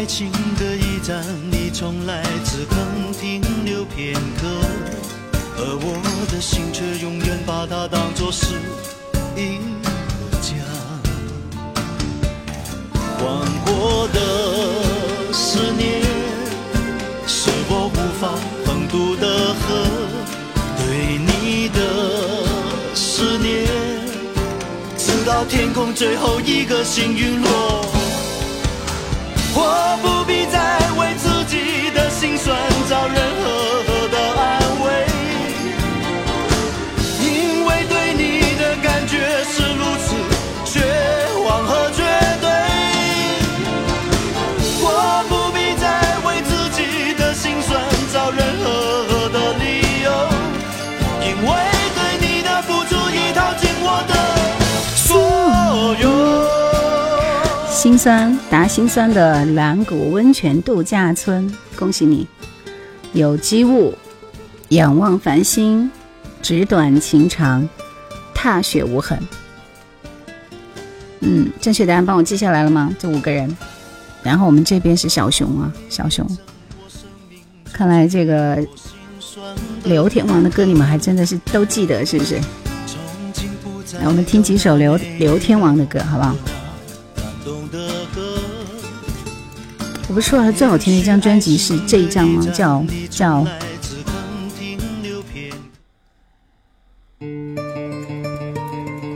[0.00, 4.48] 爱情的驿站，你从来只肯停留片刻，
[5.58, 8.46] 而我的心却永远把它当作是
[9.36, 10.54] 一个家。
[13.18, 16.00] 广阔的思念，
[17.26, 18.32] 是我无法
[18.64, 19.84] 横渡的河。
[20.78, 21.78] 对你的
[22.94, 23.68] 思念，
[24.96, 27.99] 直到天空最后一个星陨落。
[29.62, 32.56] 我不必再为自己的心酸
[32.88, 33.69] 找任何
[57.80, 58.20] 的付出已掏尽我的所有。
[58.20, 62.26] 酸达心酸的蓝谷温泉度假村，恭喜你！
[63.12, 63.96] 有机物，
[64.68, 65.90] 仰望繁星，
[66.42, 67.68] 纸短情长，
[68.34, 69.18] 踏雪无痕。
[71.20, 72.94] 嗯，正确答案帮我记下来了吗？
[72.98, 73.56] 这五个人。
[74.22, 76.26] 然后我们这边是小熊啊，小熊。
[77.72, 78.58] 看来这个
[79.84, 82.34] 刘天王的歌你们还真的是都记得，是不是？
[83.98, 86.34] 来，我们听几首刘刘天王的歌，好不好？
[90.10, 92.44] 我不是说他最好听的一张专辑是这一张吗？
[92.52, 93.46] 叫叫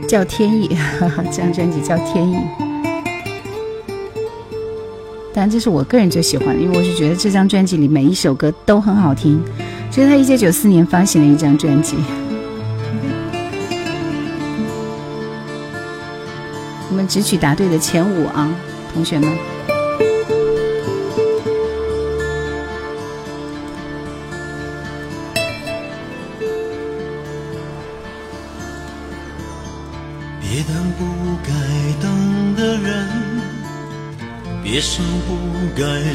[0.07, 0.69] 叫天意，
[1.33, 2.37] 这张专辑叫天意。
[5.33, 9.43] 但这是我个人最喜欢的，因为我是觉得这张专辑里每一首歌都很好听。
[9.91, 11.97] 这是他一九九四年发行的一张专辑。
[16.89, 18.49] 我们只取答对的前五啊，
[18.93, 19.54] 同学们。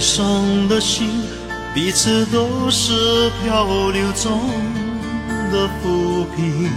[0.01, 1.23] 伤的心，
[1.75, 4.41] 彼此都是漂流中
[5.53, 6.71] 的浮萍。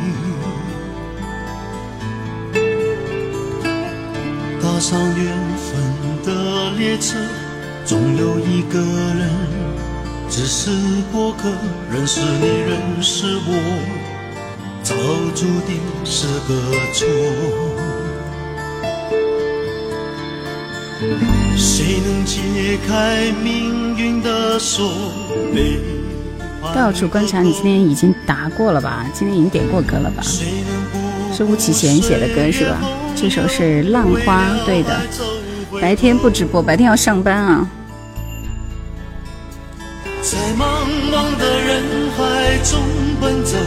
[4.62, 5.72] 踏上缘分
[6.26, 7.18] 的列车，
[7.86, 9.30] 总有一个人
[10.30, 10.70] 只是
[11.12, 11.50] 过客，
[11.90, 13.52] 认识你，认识我。
[14.84, 14.94] 早
[15.34, 16.54] 注定是个
[16.94, 17.08] 错。
[21.56, 24.91] 谁能解开命运的锁？
[26.74, 29.06] 到处观察，你今天已经答过了吧？
[29.14, 30.24] 今天已经点过歌了吧？
[31.36, 32.82] 是吴启贤写的歌是吧？
[33.16, 34.99] 这首是《浪花》，对的。
[35.82, 37.68] 白天不直播，白天要上班啊。
[40.22, 40.64] 在茫
[41.12, 41.84] 茫的人
[42.16, 42.80] 海中
[43.22, 43.58] 奔走。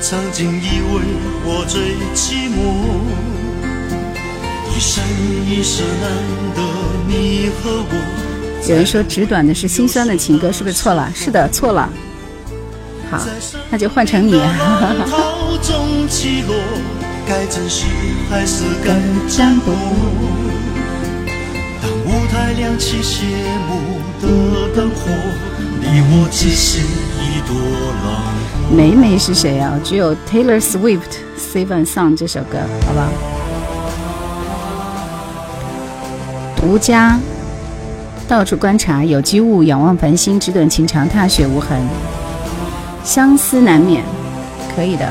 [0.00, 1.00] 曾经以为
[1.46, 2.60] 我最寂寞，
[4.76, 5.02] 一生
[5.48, 6.10] 一世难
[6.54, 6.60] 得
[7.34, 7.94] 你和我。
[8.68, 11.10] 有人说纸短的是心酸的情歌，是不是错了？
[11.14, 11.90] 是的，错了。
[13.10, 13.20] 好，
[13.70, 14.40] 那就换成你。
[17.26, 17.86] 该珍惜
[18.30, 18.94] 还是该
[19.26, 19.72] 占卜？
[21.82, 23.24] 当舞台亮起谢
[23.66, 24.28] 幕的
[24.76, 25.10] 灯火，
[25.80, 27.56] 你我只是一朵
[28.04, 28.06] 浪。
[28.70, 29.80] 梅梅是谁啊？
[29.82, 31.00] 只有 Taylor Swift
[31.38, 33.33] 《Save and Song》这首歌，好吧。
[36.64, 37.20] 吴家，
[38.26, 41.78] 到处观察，有机物，仰望繁星，只等情长，踏雪无痕，
[43.04, 44.02] 相思难免，
[44.74, 45.06] 可以的。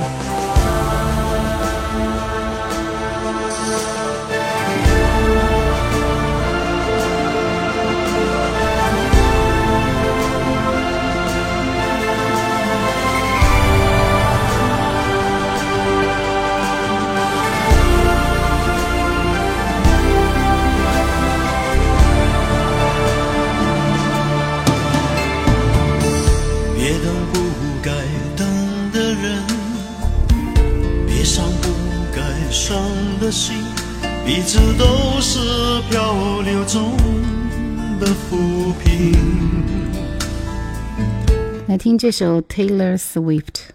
[41.82, 43.68] 听这首 Taylor Swift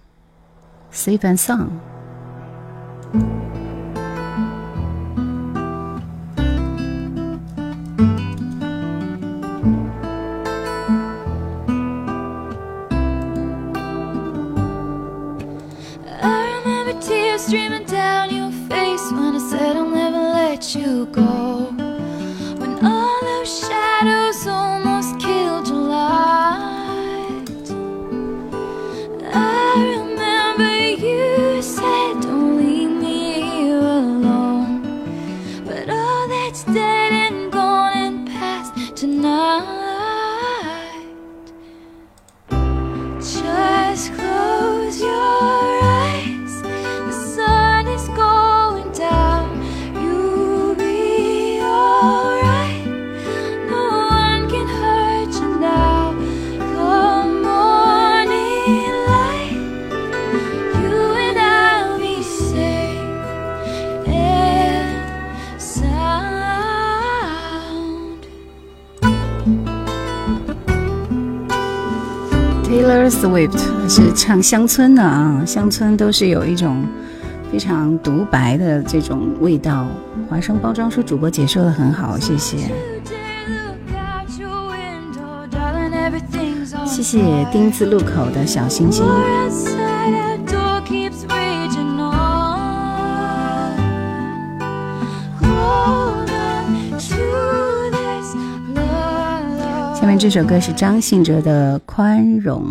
[0.91, 3.46] Safe and Song。
[74.28, 76.84] 唱乡村的啊，乡村都是有一种
[77.50, 79.86] 非常独白的这种味道。
[80.28, 82.58] 华生包装说主播解说的很好，谢谢。
[86.84, 89.02] 谢谢丁字路口的小星星。
[99.94, 102.62] 下面这首歌是张信哲的《宽容》。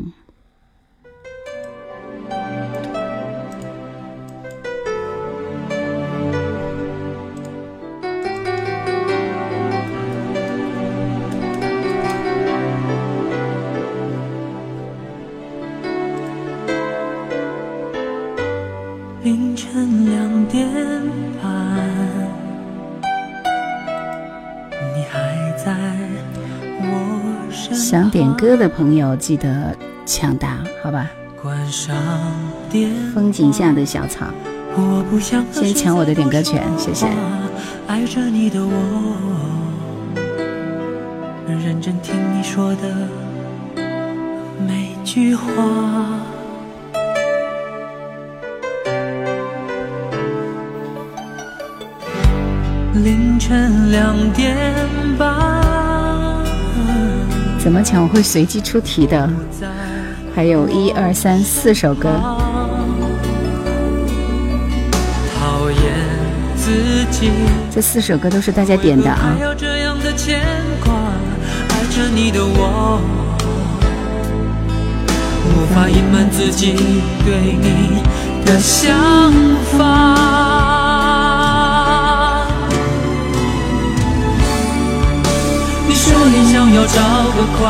[28.57, 31.09] 的朋友记得抢答，好吧？
[33.13, 34.25] 风景下的小草，
[35.51, 37.07] 先抢我的点歌权，谢谢。
[37.87, 38.73] 爱着你的我，
[41.47, 43.07] 认真听你说的
[44.67, 45.45] 每句话。
[52.93, 54.75] 凌晨两点
[55.17, 55.36] 半。
[57.67, 58.01] 怎么抢？
[58.01, 59.29] 我会随机出题的。
[60.33, 62.09] 还有一二三四首歌。
[67.69, 69.35] 这四首歌都是大家点的啊。
[75.43, 76.73] 无法隐瞒自己
[77.25, 78.01] 对你
[78.45, 78.89] 的想
[79.77, 80.46] 法。
[86.25, 87.01] 你想要找
[87.35, 87.65] 个宽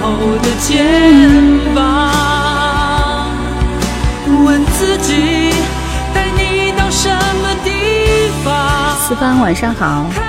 [0.00, 0.06] 厚
[0.42, 0.86] 的肩
[1.74, 1.78] 膀，
[4.44, 5.52] 问自己
[6.14, 7.70] 带你到什么地
[8.44, 8.96] 方。
[8.96, 10.06] 四方晚上好。
[10.14, 10.24] 看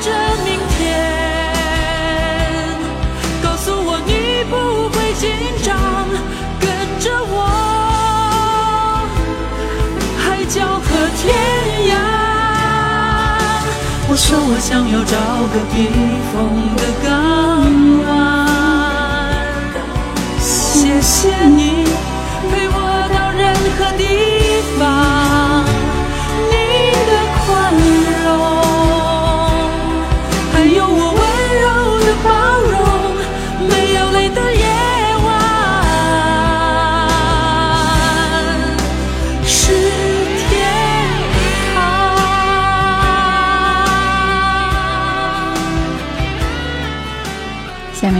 [0.00, 0.10] 着
[0.44, 0.82] 明天，
[3.42, 5.30] 告诉我你不会紧
[5.62, 5.76] 张，
[6.60, 6.68] 跟
[7.00, 7.42] 着我，
[10.18, 11.34] 海角和天
[11.90, 12.13] 涯。
[14.14, 15.18] 我说我想要找
[15.50, 15.90] 个避
[16.30, 16.32] 风
[16.76, 17.10] 的港
[18.06, 18.06] 湾，
[20.38, 21.82] 谢谢你
[22.48, 22.78] 陪我
[23.12, 23.42] 到任
[23.74, 24.06] 何地
[24.78, 25.66] 方，
[26.48, 26.54] 你
[27.10, 27.10] 的
[27.42, 28.03] 宽容，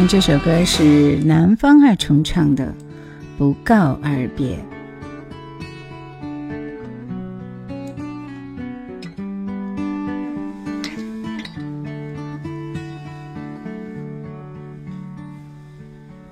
[0.07, 2.64] 这首歌是南方二重唱的
[3.38, 4.57] 《不告而别》。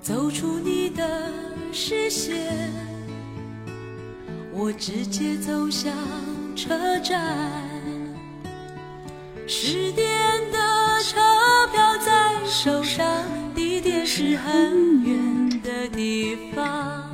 [0.00, 1.32] 走出你的
[1.72, 2.36] 视线，
[4.52, 5.92] 我直接走向
[6.54, 7.50] 车站，
[9.46, 10.06] 十点
[10.52, 10.58] 的
[11.02, 11.18] 车
[11.72, 13.11] 票在手上。
[14.32, 17.04] 是很远的地方。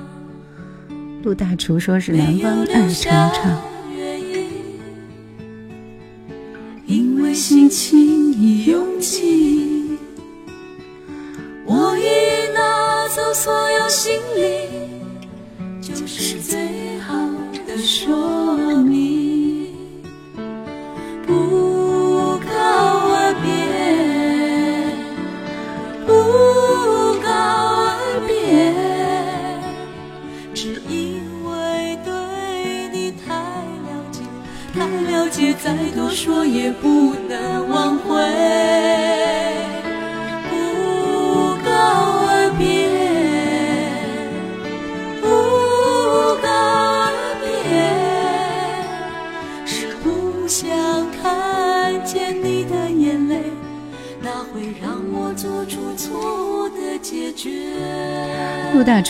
[1.25, 3.61] 陆大厨说是南方二重唱，
[6.87, 7.99] 因为心情
[8.33, 9.48] 已拥挤，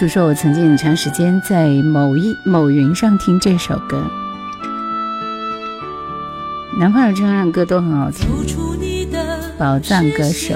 [0.01, 4.01] 陆大厨说：“我曾经很长时间在某一某云上听这首歌。”
[6.79, 8.29] 南方有这样的歌都很好听，
[9.59, 10.55] 宝藏歌手。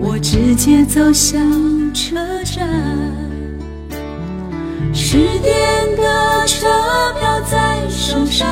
[0.00, 1.40] 我直接走向
[1.94, 2.68] 车站，
[4.92, 6.66] 十点的车
[7.20, 8.48] 票在手上，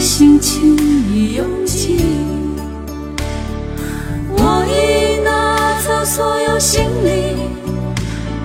[0.00, 0.76] 心情
[1.12, 1.98] 已用尽
[4.30, 7.34] 我已拿走所有行李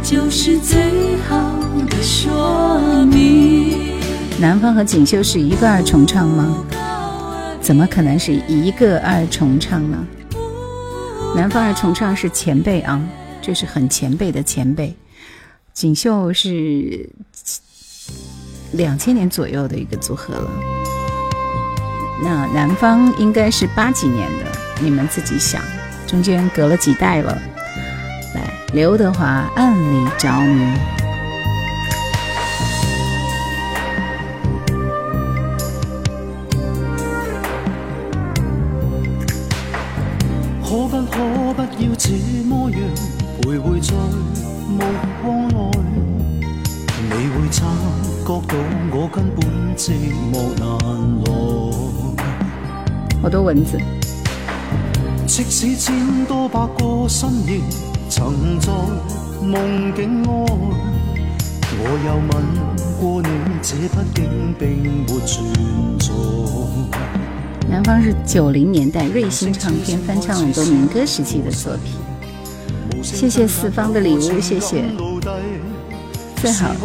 [0.02, 0.82] 就是最
[1.28, 1.38] 好
[1.90, 4.00] 的说明。
[4.40, 6.66] 南方和锦绣是一个二重唱吗？
[7.62, 10.06] 怎么可能是一个二重唱呢？
[11.36, 13.02] 南方二重唱是前辈啊
[13.42, 14.96] 这是很前辈的前辈。
[15.74, 17.10] 锦绣是
[18.74, 20.52] 两千年左右的一个组合了。
[22.24, 24.46] 那南方应该是八几年的，
[24.80, 25.62] 你们自己想，
[26.08, 27.38] 中间隔了几代了。
[28.34, 30.64] 来，刘德华《暗里着迷》。
[40.66, 42.10] 可不要这
[42.48, 42.80] 么样
[43.42, 43.94] 徘徊在
[44.68, 44.80] 目
[45.22, 45.54] 光内？
[47.10, 47.66] 你会察
[48.26, 48.56] 觉到
[48.92, 49.46] 我根本
[49.76, 49.92] 寂
[50.32, 50.64] 寞难
[51.24, 51.43] 耐。
[53.24, 53.78] 好多蚊子。
[55.26, 57.64] 即使千多百个身影
[58.10, 58.70] 曾在
[59.42, 60.30] 梦境外，
[61.80, 62.30] 我又问
[63.00, 63.30] 过你，
[63.62, 65.46] 这毕竟并没存
[66.00, 66.12] 在。
[67.70, 71.94] 南方是九零年代瑞星唱片翻唱很多民歌时期的作品。
[73.02, 74.84] 谢谢四方的礼物，谢谢。
[76.36, 76.76] 最好。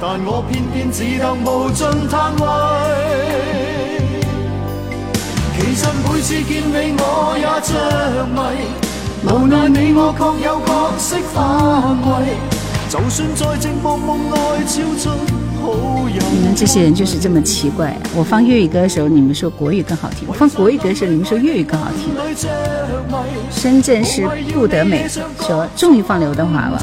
[0.00, 3.95] 但我偏偏只得无尽叹为
[5.58, 5.62] 你
[6.98, 7.04] 我
[7.38, 7.70] 也着
[8.26, 8.36] 迷，
[9.24, 12.06] 無奈你我各有角色範圍，
[12.90, 14.36] 就算在寂寞夢內
[14.66, 15.04] 超出。
[16.30, 17.96] 你们这些人就是这么奇怪。
[18.14, 22.14] 我放粤语歌的时候，你们说国语更好听；我放国语歌的时候，你们说粤语更好听。
[23.50, 25.08] 深圳市不得美
[25.40, 26.80] 说终于放刘德华了。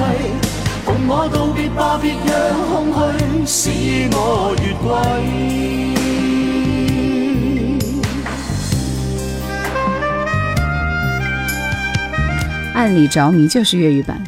[12.74, 14.24] 暗里着迷就是粤语版，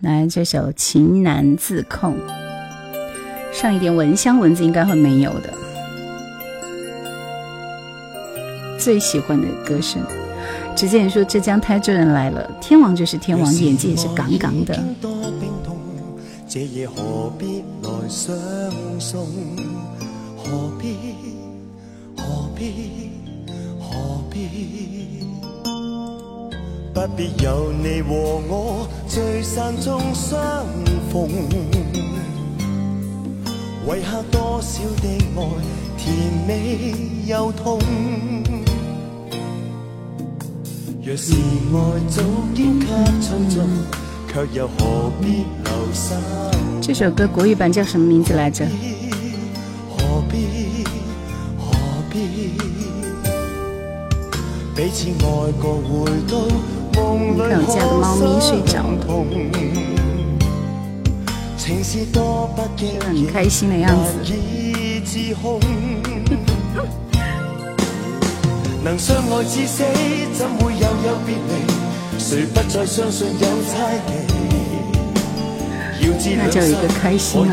[0.00, 2.14] 来这首《情难自控》。
[3.52, 5.52] 上一点蚊香，蚊子应该会没有的。
[8.78, 10.00] 最喜欢的歌声，
[10.76, 14.80] 只见说浙江台州人来了，天王就是天王，演技也是杠杠的。
[16.48, 18.36] 这夜何必来相
[19.00, 19.26] 送？
[20.36, 20.94] 何必
[22.16, 23.10] 何必
[23.80, 25.13] 何必？
[26.94, 28.14] 不必有你和
[28.48, 30.64] 我聚散中相
[31.10, 31.28] 逢。
[33.84, 35.42] 遗下多少的爱
[35.98, 36.14] 甜
[36.46, 36.94] 美
[37.26, 37.80] 又痛？
[41.02, 42.22] 若是爱早
[42.54, 43.60] 经给创造，
[44.32, 46.16] 却又何必留心？
[46.80, 48.64] 这首歌国语版叫什么名字来着？
[49.90, 50.84] 何必
[51.58, 51.74] 何
[52.08, 52.52] 必
[54.76, 56.38] 彼此爱过，回到
[56.94, 57.40] 梦里
[58.40, 59.26] 可相同。
[63.00, 64.12] 很开心的样子。
[68.84, 69.82] 能相爱至死，
[70.34, 71.38] 怎会又有别离？
[72.18, 73.48] 谁不再相信心
[77.50, 77.52] 啊！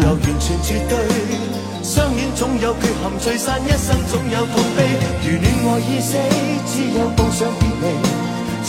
[1.82, 5.00] 相恋总有缺陷，聚散一生总有痛悲。
[5.24, 6.18] 如恋爱已死，
[6.68, 7.84] 只有步上别离。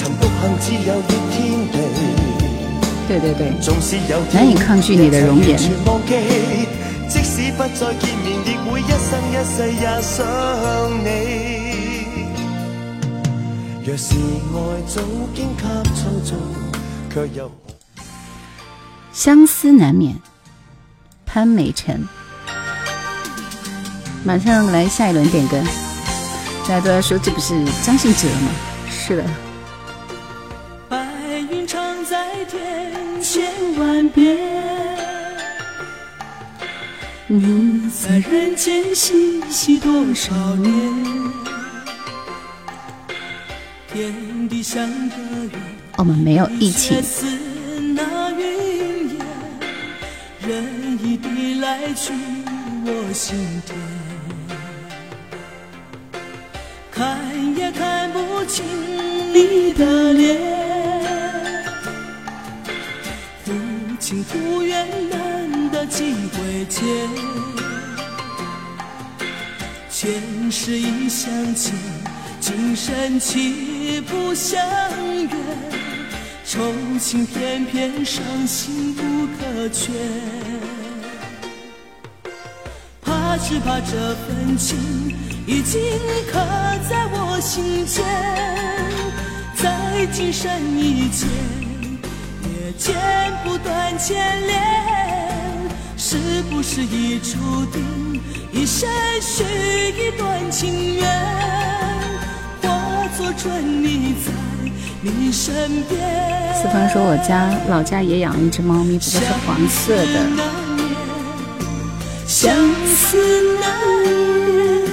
[0.03, 1.78] 曾独行，只有逆天地。
[3.07, 3.53] 对对对，
[4.32, 5.57] 难以抗拒你的容颜。
[19.12, 20.16] 相思难免，
[21.24, 22.09] 潘美辰。
[24.24, 25.62] 马上来下一轮点歌，
[26.62, 28.50] 大家都在说这不是张信哲吗？
[28.90, 29.24] 是的。
[33.78, 34.36] 万遍，
[37.26, 40.70] 你在人间嬉戏多少年？
[43.92, 45.14] 天地相隔
[45.98, 46.94] 我们没有一起。
[50.44, 52.12] 人一地来去
[52.84, 53.76] 我心田，
[56.90, 58.64] 看也看不清
[59.32, 60.71] 你的脸。
[64.35, 66.83] 无缘，难得几回见。
[69.91, 71.72] 前世已相欠，
[72.41, 74.61] 今生岂不相
[75.28, 75.37] 约？
[76.45, 76.61] 愁
[77.01, 79.95] 情偏偏伤心不可全。
[83.01, 84.76] 怕只怕这份情
[85.47, 85.80] 已经
[86.30, 86.39] 刻
[86.91, 88.05] 在我心间，
[89.57, 91.61] 在今生以前。
[92.85, 92.93] 剪
[93.45, 94.61] 不断牵连，
[95.97, 96.16] 是
[96.51, 98.20] 不是已注定
[98.51, 101.09] 一生是一段情缘？
[102.61, 104.33] 化作春泥在
[105.01, 106.01] 你身边。
[106.61, 110.26] 四方说：“我家老家也养了一只猫咪，不过是黄色的。”
[112.26, 112.53] 相
[112.97, 113.16] 思
[113.61, 113.70] 难
[114.03, 114.91] 眠，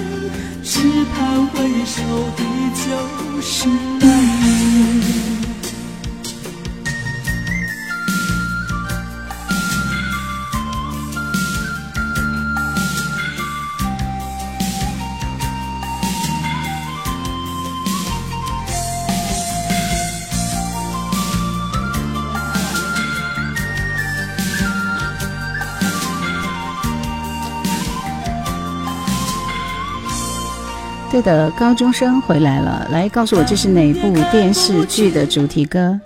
[0.64, 0.80] 只
[1.16, 2.04] 盼回首
[2.38, 2.44] 的
[2.76, 3.68] 就是
[31.22, 36.00] 的，高中生回来了，来告诉我这是哪部电视剧的主题歌？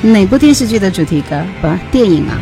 [0.00, 1.42] 哪部电视剧的主题歌？
[1.60, 2.38] 不，电影啊，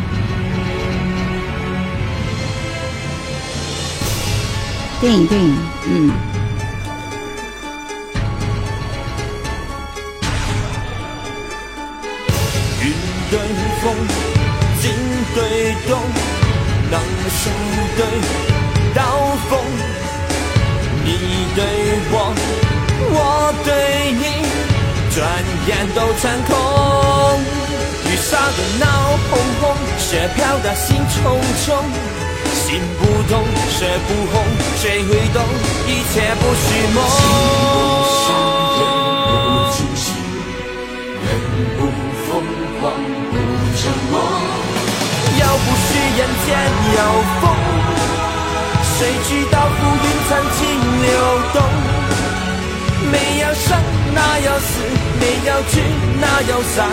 [5.01, 5.55] 电影，电影，
[5.87, 6.11] 嗯。
[12.83, 12.93] 云
[13.31, 13.39] 对
[13.81, 13.95] 风，
[14.81, 14.91] 金
[15.33, 15.99] 对冬，
[16.91, 17.49] 能手
[17.97, 18.56] 对。
[25.17, 25.25] 转
[25.65, 26.53] 眼都成空。
[28.05, 28.85] 雨下的闹
[29.31, 31.17] 哄哄，雪飘得心匆
[31.65, 31.65] 匆。
[32.53, 34.45] 心不痛，血不红，
[34.79, 35.41] 谁会懂？
[35.87, 37.01] 一切不是梦。
[37.09, 37.17] 心
[37.73, 37.75] 不
[38.13, 38.29] 伤，
[38.77, 38.85] 人
[39.41, 40.05] 不清醒，
[41.25, 41.27] 人
[41.79, 41.81] 不
[42.27, 42.29] 疯
[42.79, 42.93] 狂，
[43.31, 43.33] 不
[43.75, 44.13] 沉默。
[45.39, 46.47] 要不是眼前
[46.93, 47.01] 有
[47.41, 47.43] 风。
[48.99, 50.61] 谁知道浮云曾经
[51.01, 51.09] 流
[51.53, 51.57] 动？
[53.67, 53.77] 生，
[54.13, 54.79] 哪有死？
[55.19, 55.81] 没有去，
[56.21, 56.87] 哪有散？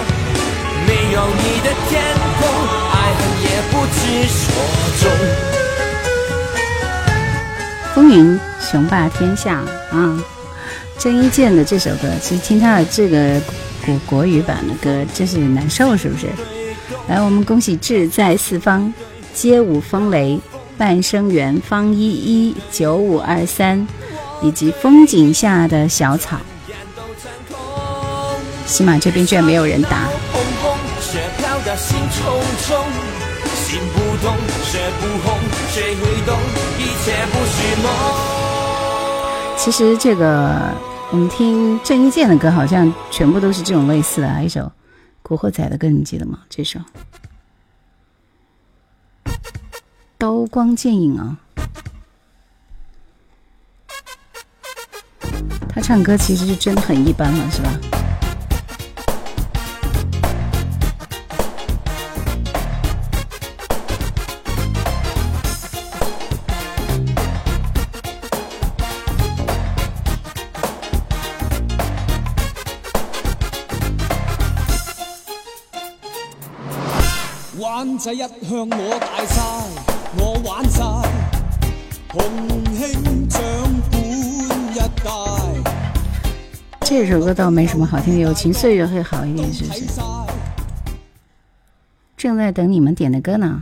[0.87, 2.03] 没有你的天
[2.41, 2.43] 空，
[2.91, 4.43] 爱恨也不知所
[5.01, 5.03] 终。
[7.95, 9.63] 风云雄霸天下
[9.93, 10.21] 啊！
[10.99, 13.41] 郑伊健的这首歌，其实听他的这个
[13.87, 16.27] 国国语版的歌，真是难受，是不是？
[17.07, 18.93] 来，我们恭喜志在四方，
[19.33, 20.41] 街舞风雷。
[20.77, 23.87] 半生缘、方依依、九五二三，
[24.43, 26.37] 以及风景下的小草。
[28.67, 30.09] 喜马这边居然没有人答。
[39.57, 40.73] 其实这个
[41.11, 44.43] 我们听郑伊健的歌，好像全部都是这种类似的。
[44.43, 44.61] 一首
[45.23, 46.41] 《古惑仔》的歌，你记得吗？
[46.49, 46.81] 这首。
[50.19, 51.37] 刀光剑影啊，
[55.69, 57.71] 他唱歌其实是真的很一般了，是吧？
[77.85, 78.31] 湾仔一向
[78.71, 79.43] 我大晒。
[80.17, 80.83] 我玩晒
[86.81, 89.85] 这首歌倒没什么好听的，友情岁月会好一点，是不是？
[92.17, 93.61] 正在等你们点的歌呢。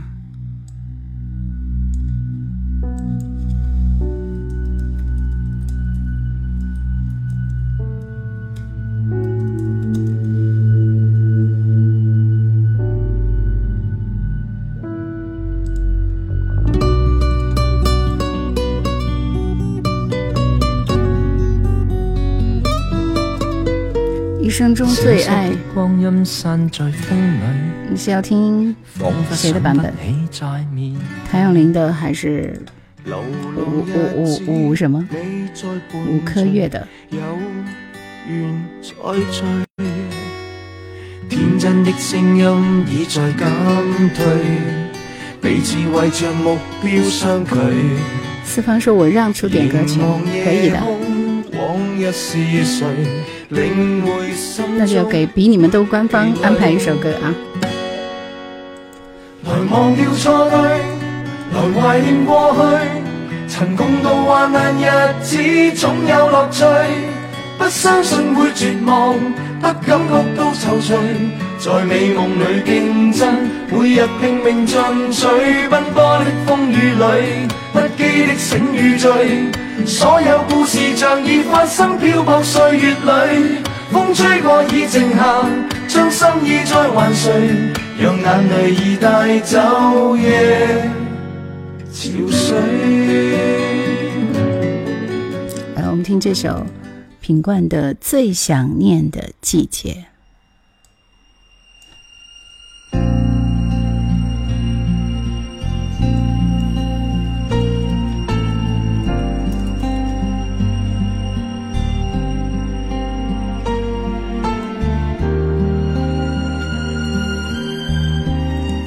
[24.53, 25.49] 生中最爱，
[27.89, 28.75] 你是要听
[29.31, 29.91] 谁的版本？
[31.27, 32.53] 谭咏麟的还是
[33.07, 33.83] 五
[34.15, 35.03] 五五五什么？
[36.07, 36.87] 五颗月的。
[41.27, 43.49] 天真的声音已在减
[44.13, 44.23] 退，
[45.41, 47.55] 彼此为着目标相距。
[48.43, 49.99] 四方说：“我让出点歌曲，
[50.43, 50.79] 可以的。”
[54.77, 57.33] 那就给比你们都官方安排一首歌啊！
[59.45, 60.59] 来忘掉错对，
[61.53, 62.59] 来怀念过去，
[63.47, 64.85] 曾共度患难日
[65.21, 65.37] 子，
[65.75, 66.65] 总有乐趣。
[67.57, 69.15] 不相信会绝望，
[69.61, 70.51] 不感觉到
[71.63, 74.77] 在美梦里竞争，每日拼命进
[75.13, 75.25] 取，
[75.69, 79.45] 奔波的风雨里，不羁的醒与醉，
[79.85, 83.59] 所有故事像已发生，漂泊岁月里。
[83.93, 85.45] 风吹过已静下，
[85.87, 87.31] 将心意再还谁？
[87.97, 90.91] 让眼泪已带走夜
[91.93, 92.57] 潮水。
[95.75, 96.65] 来，我们听这首
[97.21, 99.91] 品冠的《最想念的季节》。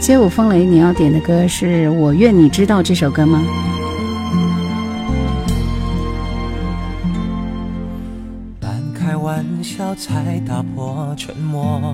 [0.07, 3.42] 街舞风雷，你要点的歌是我愿你知道这首歌吗？
[8.61, 11.92] 半开玩笑才打破沉默，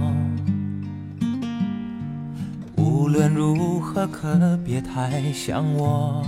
[2.77, 6.23] 无论如何可别太想我。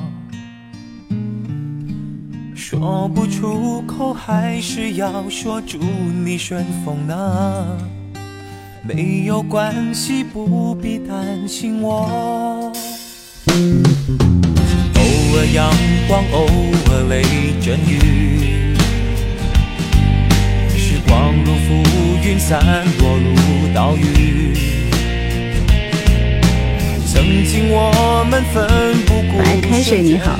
[2.55, 7.94] 说不出口，还是要说祝你顺风呢。
[8.87, 12.71] 没有关系，不必担心我。
[14.95, 15.01] 偶
[15.39, 15.73] 尔阳
[16.07, 16.47] 光，偶
[16.91, 17.23] 尔雷
[17.63, 18.77] 阵雨，
[20.77, 21.83] 时光如浮
[22.23, 22.63] 云，散
[22.99, 24.53] 落如岛屿。
[27.07, 28.69] 曾经我们奋
[29.07, 30.39] 不顾白开水你好，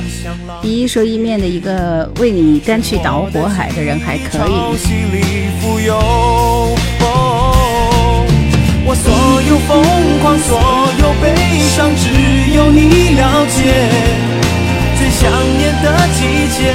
[0.61, 4.51] 第一说一面的一个为你甘去岛火海的人还可以。
[9.03, 9.83] 所有疯
[10.21, 10.57] 狂，所
[10.99, 11.23] 有悲
[11.75, 12.03] 伤，只
[12.55, 13.57] 有你了解。
[14.97, 15.85] 最想念的
[16.15, 16.19] 季
[16.55, 16.73] 节，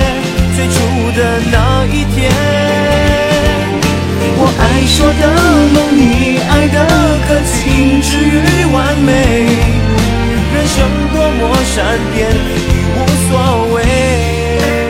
[0.55, 0.77] 最初
[1.17, 2.31] 的那一天。
[4.43, 5.23] 我爱说的
[5.75, 6.77] 梦，你爱的
[7.27, 9.09] 可仅止于完美。
[10.53, 10.77] 人生
[11.13, 12.99] 多么善变，已无
[13.29, 13.31] 所
[13.75, 13.79] 谓。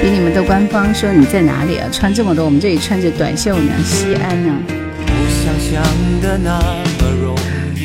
[0.02, 1.86] 比你们都官方说你在哪里啊？
[1.92, 4.54] 穿这么多，我们这里穿着短袖呢，西安呢。
[5.70, 5.80] 想
[6.20, 7.36] 的那么容。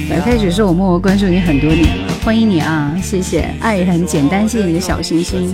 [0.10, 3.00] 白开水说：“我默默关注你很多年了，欢迎你啊！
[3.00, 5.54] 谢谢，爱很简单，谢谢你的小心心。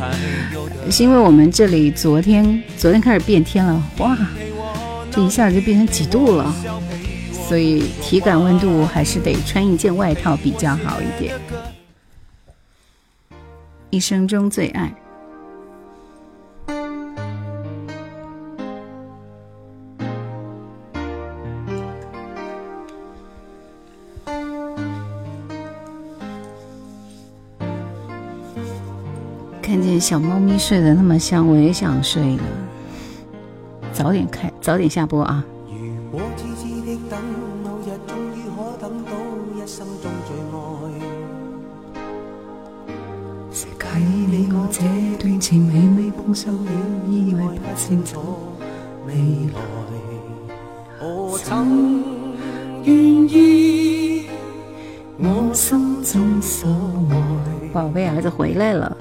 [0.89, 4.17] 是因为我们这里昨天昨天开始变天了，哇，
[5.11, 6.55] 这一下就变成几度了，
[7.49, 11.35] 所以体感温度还是得穿一件外套比较好一点。
[13.89, 14.93] 一生中最爱。”
[30.01, 32.43] 小猫咪睡得那么香，我也想睡了。
[33.93, 35.45] 早点开，早点下播啊！
[57.71, 58.97] 宝贝儿子回来了。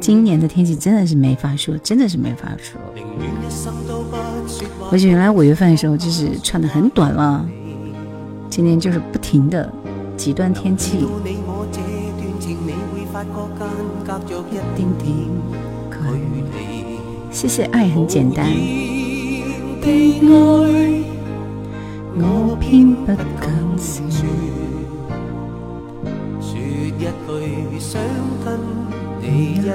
[0.00, 2.80] 今年的天气真的是没法说，真的是没法说。
[4.90, 7.48] 而且原来五月份的时候就是穿的很短了，
[8.50, 9.72] 今年就是不停的
[10.16, 11.06] 极端天气。
[17.30, 18.46] 谢谢，爱很简单。
[22.14, 23.12] 我偏不
[29.42, 29.66] 一起，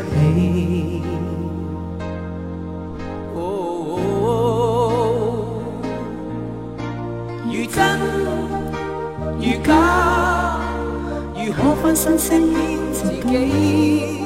[7.45, 7.77] 如真
[9.39, 9.69] 如假，
[11.35, 12.53] 如何分身饰演
[12.93, 14.23] 自己？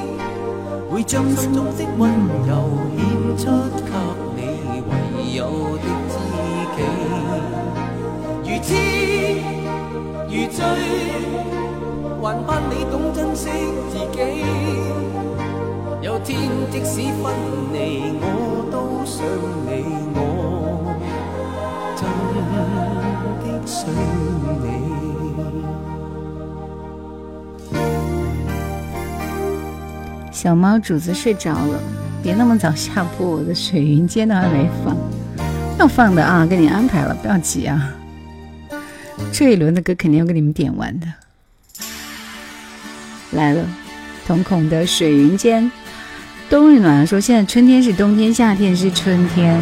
[0.92, 2.12] 会将心中的温
[2.48, 2.52] 柔
[2.96, 3.00] 献
[3.38, 3.46] 出
[3.80, 3.92] 给
[4.36, 4.40] 你，
[4.88, 4.92] 唯
[5.36, 5.40] 有
[5.78, 6.14] 的知
[6.76, 6.78] 己。
[8.44, 8.70] 如痴
[10.30, 10.60] 如醉。
[12.24, 13.50] 还盼你懂珍惜
[13.90, 14.18] 自己。
[16.02, 17.32] 有天即使分
[17.72, 18.26] 离，我
[18.72, 19.24] 都想
[19.68, 20.98] 你，我
[21.96, 22.02] 真
[22.50, 23.88] 的想
[24.64, 24.66] 你。
[30.32, 31.80] 小猫主子睡着了，
[32.24, 34.98] 别那么早下播，我的水云间都还没放，
[35.78, 37.94] 要放的啊，给你安排了，不要急啊。
[39.32, 41.06] 这一轮的歌肯定要给你们点完的。
[43.34, 43.64] 来了，
[44.26, 45.72] 瞳孔的水云间。
[46.52, 49.58] 冬日暖阳说现在春天是冬天夏天是春天。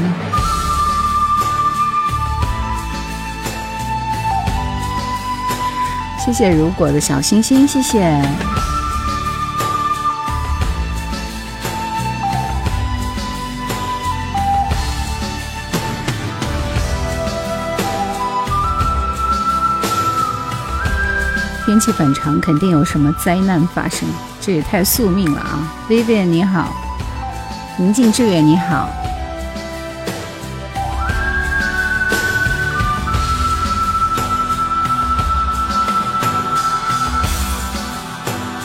[6.26, 8.00] 谢谢如果的小星星谢谢。
[21.68, 24.10] 天气反常肯定有什么灾难发生。
[24.42, 26.74] 这也太宿命了啊！Vivian 你好，
[27.78, 28.90] 宁静致远你好，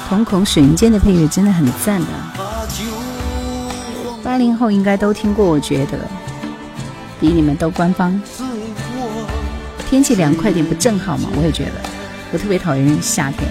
[0.08, 2.06] 瞳孔水云间的配乐真的很赞的，
[4.22, 5.98] 八零后应该都听过，我觉得
[7.20, 8.18] 比你们都官方。
[9.90, 11.28] 天气凉快点不正好吗？
[11.36, 11.72] 我也觉得。
[12.32, 13.42] 我特别讨厌夏天，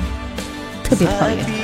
[0.84, 1.62] 特别讨厌。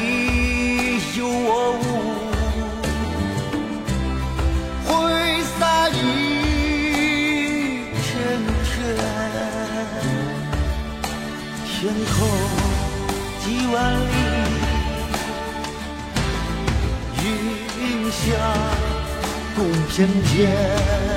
[20.00, 21.09] 共翩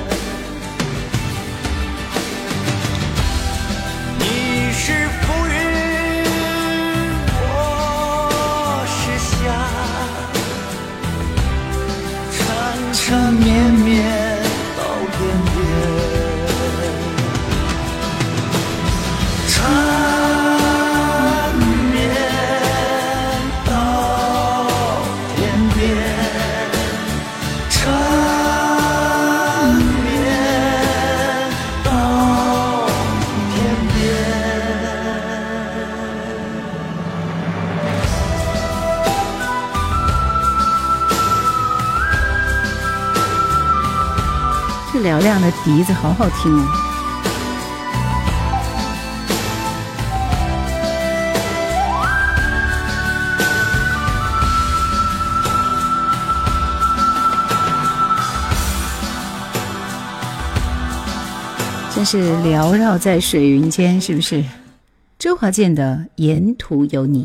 [45.74, 46.66] 笛子好好听哦！
[61.94, 64.44] 真是缭绕在水云间，是不是？
[65.18, 67.24] 周华健的《沿途有你》。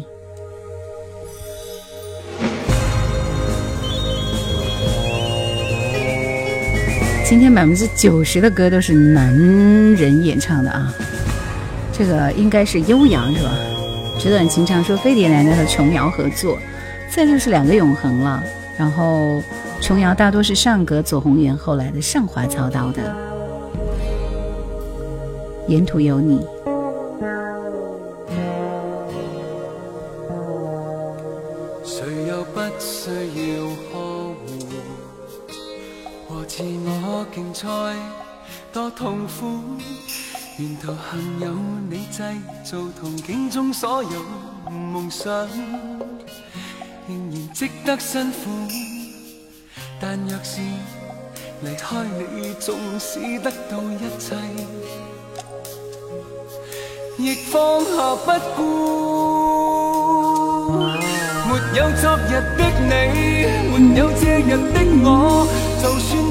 [7.30, 10.94] 今天百分之九十的歌都是男人演唱的啊，
[11.92, 13.52] 这个应该是悠扬是吧？
[14.18, 16.58] 纸短情长说飞碟奶奶和琼瑶合作，
[17.10, 18.42] 再就是两个永恒了。
[18.78, 19.44] 然后
[19.82, 23.14] 琼瑶大多是上格左宏元后来的上华操刀的，
[25.68, 26.40] 沿途有你。
[38.72, 39.60] 多痛苦，
[40.60, 41.56] 沿途幸有
[41.90, 42.22] 你制
[42.64, 44.24] 造同境中所有
[44.70, 45.48] 梦想，
[47.08, 48.36] 仍然值得辛苦。
[50.00, 50.62] 但若是
[51.62, 54.36] 离开你，纵使得到一切，
[57.18, 58.62] 亦放下不顾。
[61.50, 62.92] 没有昨日的你，
[63.72, 65.08] 没有这日的我，
[65.82, 65.84] 就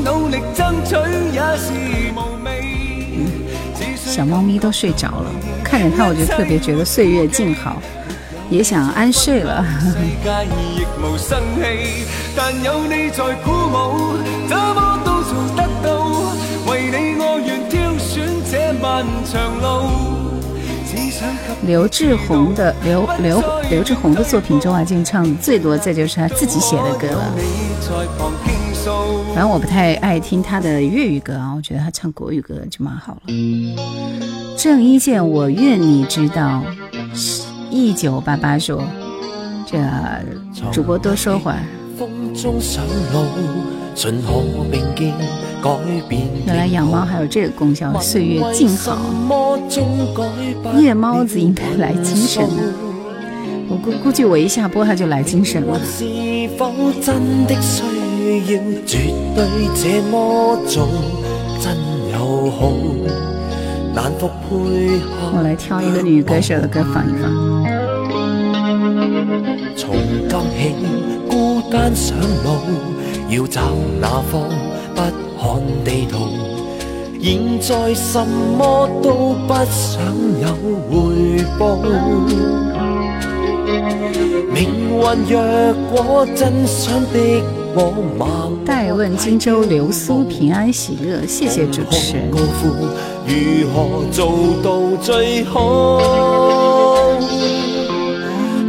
[0.07, 0.95] 努力争取
[1.33, 1.73] 也是
[2.15, 2.49] 无味。
[3.97, 5.31] 小猫咪都睡着了，
[5.65, 7.83] 看着它我就特别觉得岁月静好，
[8.49, 9.67] 也想安睡了。
[12.37, 14.17] 但有你在鼓舞，
[14.49, 16.07] 怎么都做得到。
[16.71, 19.67] 为你我愿挑选这漫长路。
[21.67, 27.35] 刘志宏的刘刘刘志宏的作品，周华健唱的最多，这就是他自己写的歌了。
[29.35, 33.23] 反正我不太爱听他的粤语歌啊，我觉得他唱国语歌就蛮好了。
[34.57, 36.63] 郑伊健，我愿你知道。
[37.69, 38.81] 一九八八说，
[39.67, 39.77] 这
[40.71, 41.59] 主播多说会儿。
[46.47, 48.97] 原来养猫还有这个功效，岁月静好。
[50.79, 52.73] 夜猫子应该来精神了，
[53.69, 55.77] 我估估计我一下播它就来精神了。
[65.33, 67.31] 我来挑一个女歌手的歌放一放。
[69.77, 69.95] 从
[70.29, 70.75] 今起，
[71.31, 72.49] 孤单上路，
[73.31, 73.61] 要找
[74.01, 74.51] 哪方？
[74.95, 75.01] 不
[75.39, 76.15] 看地圖，
[77.23, 80.03] 現在什麼都不想
[80.41, 80.49] 有
[80.91, 80.95] 回
[81.59, 81.61] 報。
[84.53, 84.57] 命
[84.99, 85.35] 運若
[85.91, 87.43] 果真想逼，
[88.65, 92.31] 代問荊州流蘇平安喜樂，謝謝主持人。
[92.31, 94.33] 如何做
[94.63, 96.01] 到最好？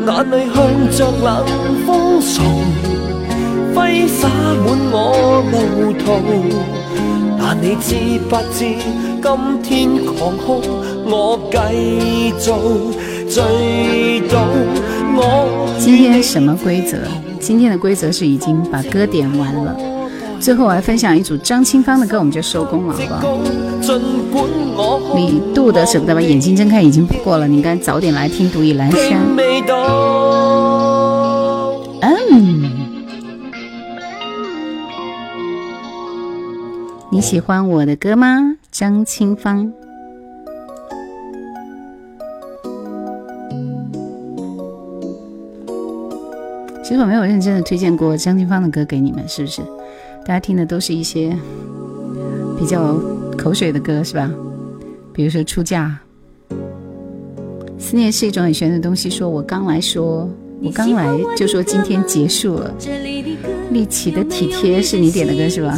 [0.06, 0.56] 眼淚向
[0.92, 1.46] 着冷
[1.86, 1.88] 風
[2.22, 2.36] 送。
[3.74, 4.20] 揮灑
[4.66, 4.96] 滿我
[5.52, 5.56] 路
[5.94, 6.06] 途，
[7.38, 7.96] 但你知
[8.28, 8.58] 不知
[9.22, 9.26] 今
[9.64, 10.62] 天狂哭，
[11.06, 11.56] 我繼
[12.40, 12.46] 續
[15.80, 16.98] 今天什么规则？
[17.40, 19.76] 今天的规则是已经把歌点完了，
[20.40, 23.22] 最后我还分享一组张清芳的歌，我们就收工了，好不好？
[25.16, 29.02] 李杜的舍不得把眼睛睁开已经不过了，你应该早点来听《独倚阑珊》。
[32.02, 32.72] 嗯，
[37.12, 38.56] 你喜欢我的歌吗？
[38.72, 39.72] 张清芳。
[46.88, 49.62] 其实我没有认真的推荐过张清芳的歌给你们，是不是？
[50.26, 51.38] 大家听的都是一些
[52.58, 52.98] 比较
[53.38, 54.32] 口水的歌，是吧？
[55.12, 56.00] 比如说《出嫁》，
[57.78, 59.10] 思念是一种很玄的东西。
[59.10, 60.30] 说我刚来说，
[60.64, 61.06] 我刚来
[61.36, 62.74] 就说今天结束了。
[63.72, 65.76] 丽奇的体贴是你点的歌是吧？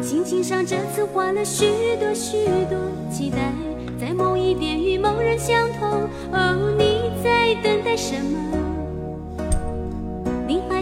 [0.00, 1.66] 心情上这次换了许
[1.98, 2.36] 多许
[2.70, 2.78] 多
[3.10, 3.52] 期待，
[4.00, 6.04] 在某一点与某人相同。
[6.30, 8.61] 哦，你在等待什么？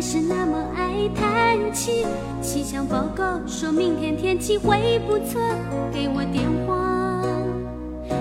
[0.01, 2.07] 还是那么爱叹气，
[2.41, 5.39] 气象报告说明天天气会不错，
[5.93, 7.23] 给我电话。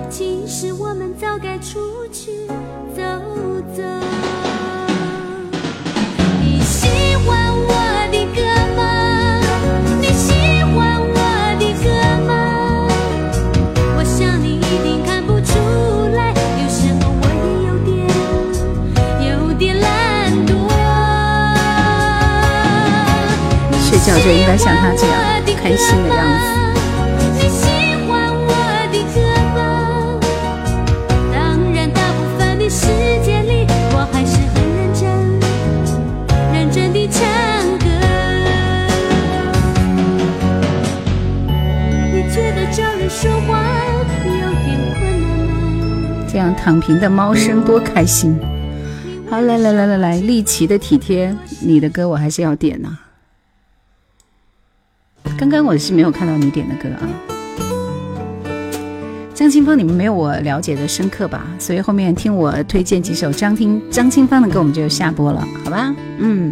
[0.10, 1.80] 其实我们早该出
[2.12, 2.48] 去
[2.94, 3.02] 走
[3.74, 4.39] 走。
[24.22, 25.16] 睡觉就应该像他这样
[25.62, 26.46] 开心的样子。
[46.32, 48.40] 这样躺平的猫声多开心。
[49.30, 52.98] 好，来来来来来，丽奇的体贴，你的歌我还是要点呐、
[55.40, 57.08] 刚刚我是没有看到你点的歌啊，
[59.34, 61.48] 张清芳，你们没有我了解的深刻吧？
[61.58, 65.96] 所以后面听我推荐几首张听张清芳的歌，我们就下播了，好吧？
[66.18, 66.52] 嗯。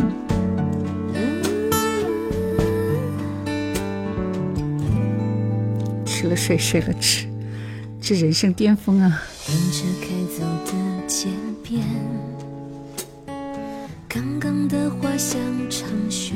[6.06, 7.28] 吃了睡，睡了吃，
[8.00, 9.22] 这人生巅峰啊！
[9.50, 10.72] 沿着开走的
[11.06, 11.28] 街
[11.62, 11.84] 边，
[14.08, 15.38] 刚刚的花香
[15.70, 16.32] 长雪。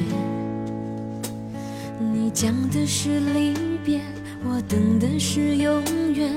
[2.33, 3.53] 讲的是离
[3.83, 3.99] 别，
[4.45, 5.83] 我等的是永
[6.13, 6.31] 远。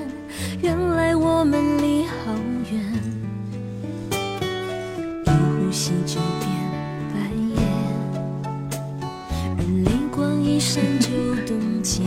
[0.61, 2.35] 原来我们离好
[2.71, 2.81] 远，
[4.11, 6.51] 一呼吸就变
[7.15, 7.21] 白
[7.55, 7.63] 夜，
[9.57, 11.09] 而泪光一闪就
[11.47, 12.03] 冻结。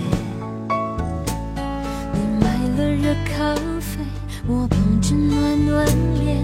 [2.13, 2.45] 你买
[2.77, 4.03] 了热咖啡，
[4.47, 5.85] 我捧着暖暖
[6.19, 6.43] 脸，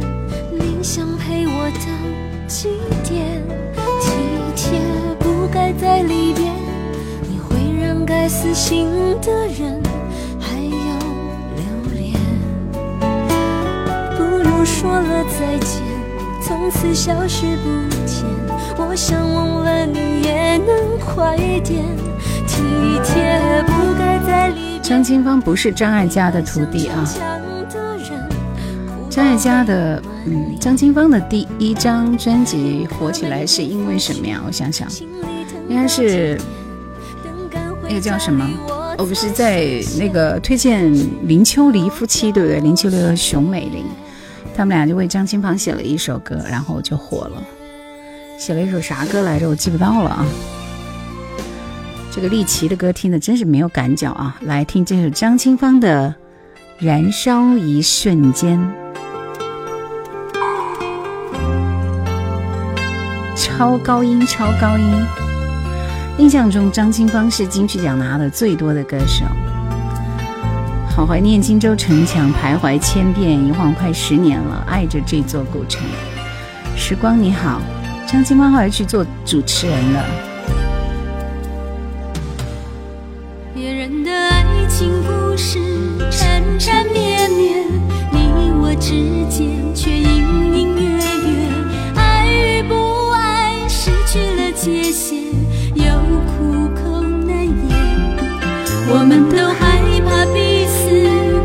[0.52, 2.70] 你想陪我到几
[3.04, 3.44] 点？
[4.02, 4.10] 体
[4.56, 4.80] 贴
[5.20, 6.33] 不该在离。
[8.24, 8.88] 会让该死心
[9.22, 9.82] 的人
[10.40, 10.70] 还要
[11.58, 11.64] 留
[11.94, 12.14] 恋，
[14.16, 15.82] 不如说了再见，
[16.42, 17.68] 从此消失不
[18.06, 18.24] 见。
[18.78, 21.36] 我想忘了你也能快
[21.66, 21.84] 点，
[22.48, 22.64] 体
[23.04, 24.80] 贴不该在离别。
[24.82, 27.06] 张清芳不是张艾嘉的徒弟啊。
[29.10, 34.42] 张艾嘉的，嗯，张清芳的第一张专辑火起来是因为什么呀？
[34.48, 34.88] 我想想，
[35.68, 36.40] 应该是
[37.94, 38.50] 那个叫什么？
[38.98, 40.92] 我不是在那个推荐
[41.28, 42.60] 林秋离夫妻，对不对？
[42.60, 43.86] 林秋离和熊美玲，
[44.56, 47.44] 他们俩就为张清芳写了一首歌，然后就火了。
[48.40, 49.48] 写了一首啥歌来着？
[49.48, 50.26] 我记不到了啊。
[52.12, 54.36] 这个丽奇的歌听的真是没有感觉啊！
[54.42, 56.16] 来听这首张清芳的
[56.84, 58.60] 《燃烧一瞬间》，
[63.36, 65.23] 超高音，超高音。
[66.20, 69.26] 印象中，张清芳是金曲奖拿的最多的歌手。
[70.96, 75.82] 好怀念荆州城墙，徘徊千遍，一晃快十年了，爱着这座古城。
[76.78, 77.60] 时光你好，
[78.08, 80.06] 张清芳后来去做主持人了。
[83.56, 85.58] 别人的爱情故事
[86.12, 87.66] 缠缠绵绵，
[88.12, 88.92] 你我之
[89.36, 91.50] 间却隐隐约约，
[91.96, 94.93] 爱与不爱失去了界
[98.90, 100.90] 我们都害怕彼此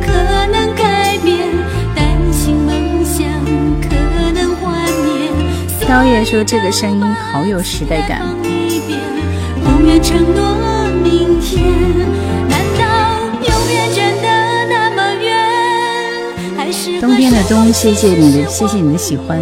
[0.00, 0.12] 可
[0.52, 1.38] 能改变，
[1.94, 3.26] 担心梦想
[3.80, 3.88] 可
[4.32, 5.30] 能幻灭。
[5.88, 8.22] 刀爷说这个声音好有时代感。
[8.44, 8.98] 一遍，
[9.64, 11.62] 不愿承诺明天。
[12.48, 12.82] 难道
[13.40, 14.28] 永远真的
[14.68, 15.34] 那么远？
[16.56, 19.40] 还是冬天的冬，谢谢你的，谢谢你的喜欢。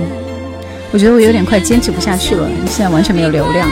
[0.92, 3.68] 我觉得我有点快坚持不下去了，现在完全没有流量。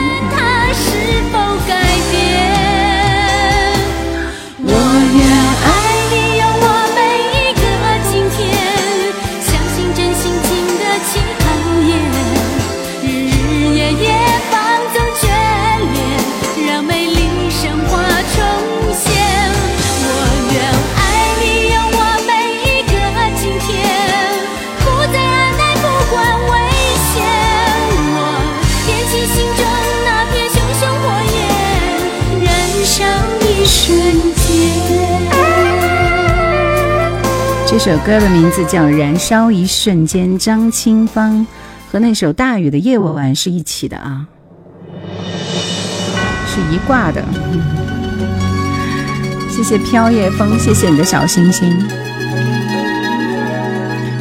[4.95, 5.34] Yeah.
[37.77, 41.45] 这首歌的名字叫《燃烧一瞬间》，张清芳
[41.91, 44.25] 和那首《大雨的夜晚》是一起的啊，
[46.47, 47.21] 是一挂的。
[49.49, 51.69] 谢谢飘夜风，谢谢你的小星星。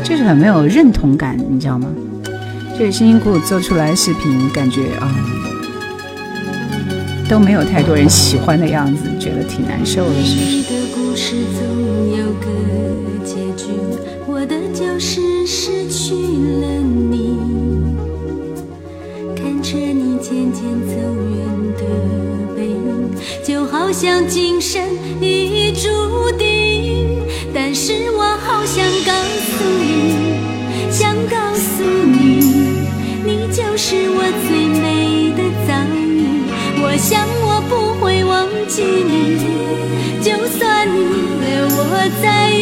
[0.02, 1.86] 就是很没有认同感，你知道吗？
[2.76, 5.14] 就是辛辛苦苦做出来的视频，感觉啊
[7.28, 10.74] 都没有太多人喜欢的样子，觉得挺难受的，是不是？
[14.94, 16.68] 就是失去了
[17.10, 17.36] 你，
[19.34, 20.94] 看着你渐渐走
[21.34, 21.44] 远
[21.76, 21.82] 的
[22.54, 23.10] 背影，
[23.42, 24.80] 就好像今生
[25.20, 27.18] 已注定。
[27.52, 29.12] 但是我好想告
[29.50, 32.86] 诉你，想告诉你，
[33.24, 36.46] 你就是我最美的遭遇。
[36.84, 39.42] 我想我不会忘记你，
[40.22, 41.00] 就算你
[41.40, 41.82] 留我
[42.22, 42.53] 在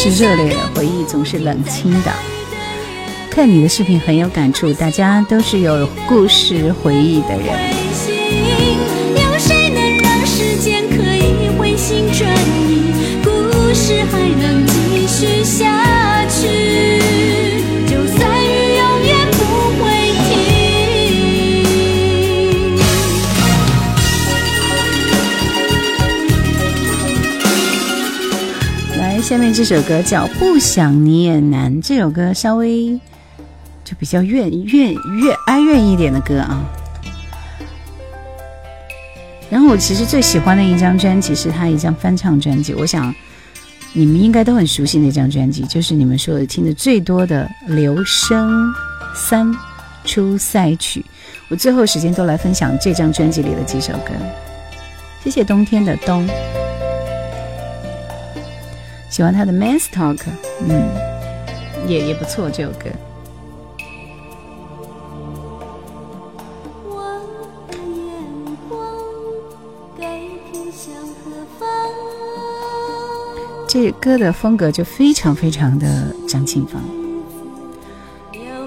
[0.00, 2.12] 是热烈的，回忆总是冷清的。
[3.28, 7.48] 看你的视频很有感触，大家都是有故事回忆的人。
[9.16, 12.30] 有谁能让时间可以回心转
[12.70, 12.92] 意，
[13.24, 15.67] 故事还能继续下
[29.28, 32.98] 下面这首歌叫《不想你也难》，这首歌稍微。
[33.84, 36.64] 就比较怨怨怨哀怨一点的歌啊。
[39.50, 43.14] 然后我其实最喜欢的一张专辑是他一张翻唱专辑，我想
[43.92, 48.72] 你们应该都很熟悉那张专辑，就是你们说的听的最多的《留声
[49.14, 49.54] 三
[50.06, 51.00] 出赛曲》。
[51.50, 54.12] 我最后时间都来分享这张专辑里的几首歌。
[55.22, 56.26] 谢谢冬天的冬，
[59.10, 60.16] 喜欢他的《Man's Talk》，
[60.60, 60.88] 嗯，
[61.88, 62.86] 也也不错这首歌。
[73.66, 75.86] 这歌的风格就非常非常的
[76.26, 76.80] 张清芳。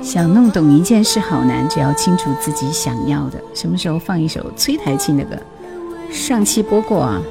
[0.03, 3.41] 想弄懂一件事好难，只要清楚自己想要的。
[3.53, 5.37] 什么时候放一首崔台庆的歌？
[6.11, 7.21] 上期播过啊。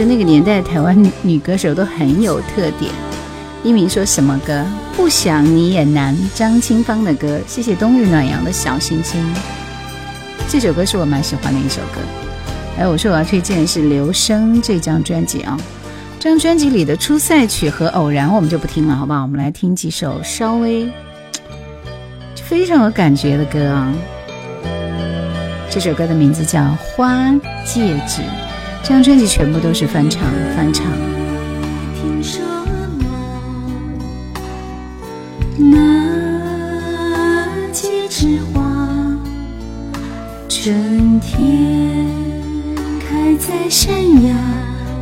[0.00, 2.90] 声明月说，那个年代台湾女歌手都很有特点。
[3.62, 4.64] 一鸣说什么歌？
[4.96, 6.16] 不想你也难。
[6.34, 7.38] 张清芳的歌。
[7.46, 9.22] 谢谢冬日暖阳的小星星。
[10.48, 12.00] 这首歌是我蛮喜欢的一首歌。
[12.78, 15.58] 哎，我说我要推荐的是《留声》这张专辑啊，
[16.18, 19.20] 这张专辑里的《出赛曲》和《偶然》我们就不听了，好不好？
[19.22, 20.90] 我们来听几首稍微
[22.42, 23.92] 非常有感觉的歌啊。
[25.68, 26.60] 这首歌的名字叫
[26.96, 27.30] 《花
[27.66, 28.22] 戒指》，
[28.90, 30.84] 这张专辑全部都是翻唱，翻唱。
[31.94, 32.42] 听说
[35.56, 35.78] 那
[40.48, 42.04] 春天
[42.98, 43.94] 开在山
[44.24, 44.34] 崖。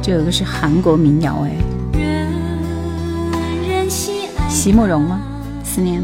[0.02, 1.56] 这有个是韩国民谣哎，
[4.50, 5.18] 席慕容吗？
[5.64, 6.02] 思念。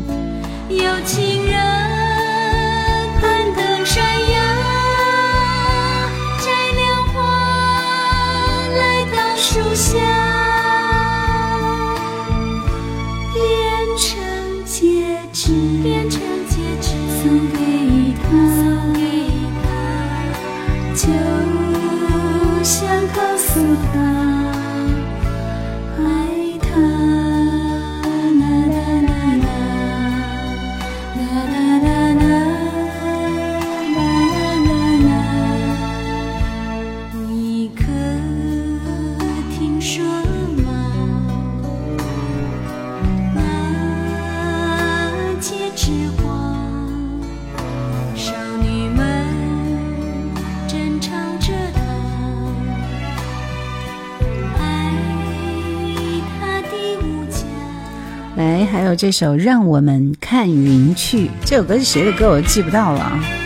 [59.04, 62.30] 这首《让我们看云去》，这首歌是谁的歌？
[62.30, 63.43] 我记不到了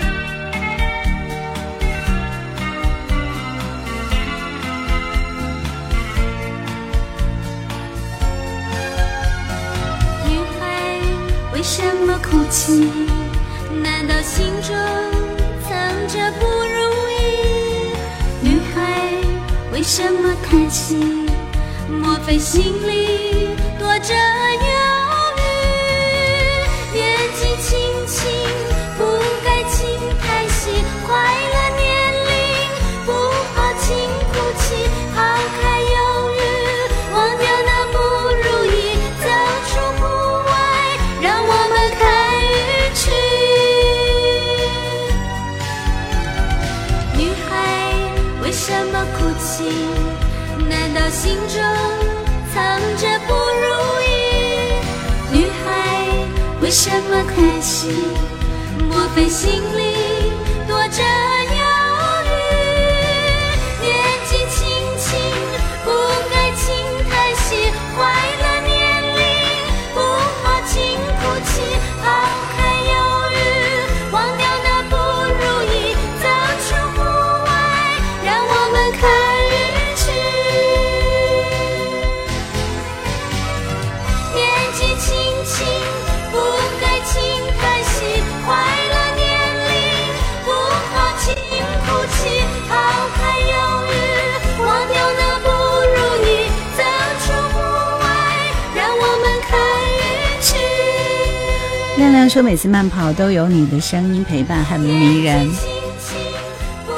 [102.59, 105.49] 次慢跑都有你的声音陪伴，很迷人。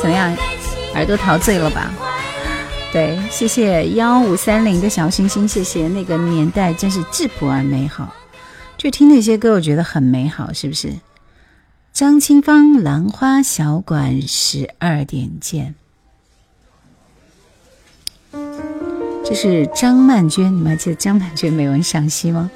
[0.01, 0.35] 怎么样，
[0.95, 1.93] 耳朵陶醉了吧？
[2.91, 8.13] 对，谢谢幺五三零的小星星，谢谢那个年代真是质朴而美好，
[8.79, 10.95] 就听那些歌，我觉得很美好，是不是？
[11.93, 15.75] 张清芳《兰花小馆》十二点见，
[19.23, 22.51] 这是张曼娟，你们还记得张曼娟美文赏析吗？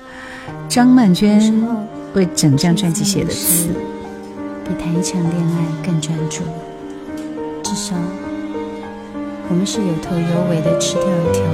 [0.69, 1.41] 张曼娟
[2.15, 3.69] 为整张专辑写的词，
[4.65, 6.45] 比谈一场恋爱更专注。
[7.63, 7.97] 至少，
[9.49, 11.47] 我们是有头有尾的吃掉一条鱼。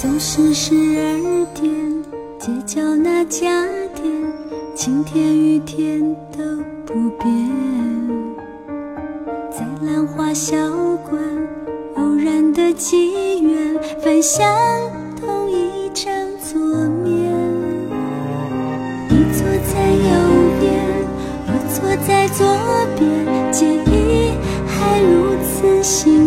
[0.00, 1.68] 总是十二点，
[2.38, 4.32] 街角那家店，
[4.76, 6.00] 晴天雨天
[6.30, 6.44] 都
[6.92, 7.48] 不变。
[9.48, 10.56] 在兰花小
[11.08, 11.22] 馆，
[11.94, 14.44] 偶然的机缘，分享
[15.20, 16.12] 同一张
[16.42, 16.60] 桌
[17.04, 17.32] 面。
[19.08, 20.10] 你坐在右
[20.58, 20.82] 边，
[21.46, 22.44] 我坐在左
[22.98, 24.32] 边，记忆
[24.66, 26.19] 还如此新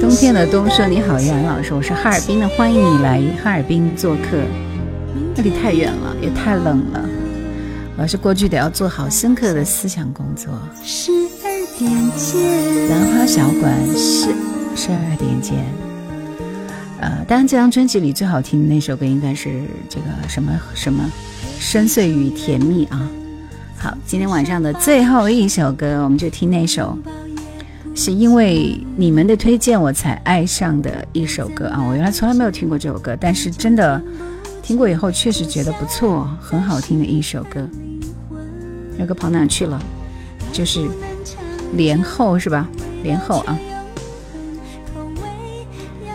[0.00, 4.36] 冬天的冬说：“你好，依然老师，我是哈尔滨的，欢迎你来哈尔滨做客。
[5.34, 7.08] 那里太远了，也太冷了。
[7.96, 10.52] 老师过去得要做好深刻的思想工作。
[10.84, 11.10] 十
[11.44, 14.28] 二点见，兰花小馆十
[14.76, 15.54] 十二点见。
[17.00, 21.10] 呃，当然这张专辑里最好听的那首歌应该是这个什么什么
[21.58, 23.08] 深邃与甜蜜啊。
[23.82, 26.96] 好，今天晚上的最后一首歌，我们就听那首。”
[27.96, 31.84] 是因为你们的推荐我才爱上的一首歌啊！
[31.88, 34.00] 我原来从来没有听过这首歌，但是真的
[34.62, 37.68] 听过以后，确实觉得不错，很好听的一首歌。
[38.96, 39.82] 那个跑哪去了？
[40.52, 40.88] 就是
[41.72, 42.68] 连后是吧？
[43.02, 43.58] 连后啊，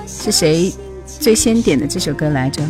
[0.07, 0.73] 是谁
[1.05, 2.63] 最先点的这首歌来着？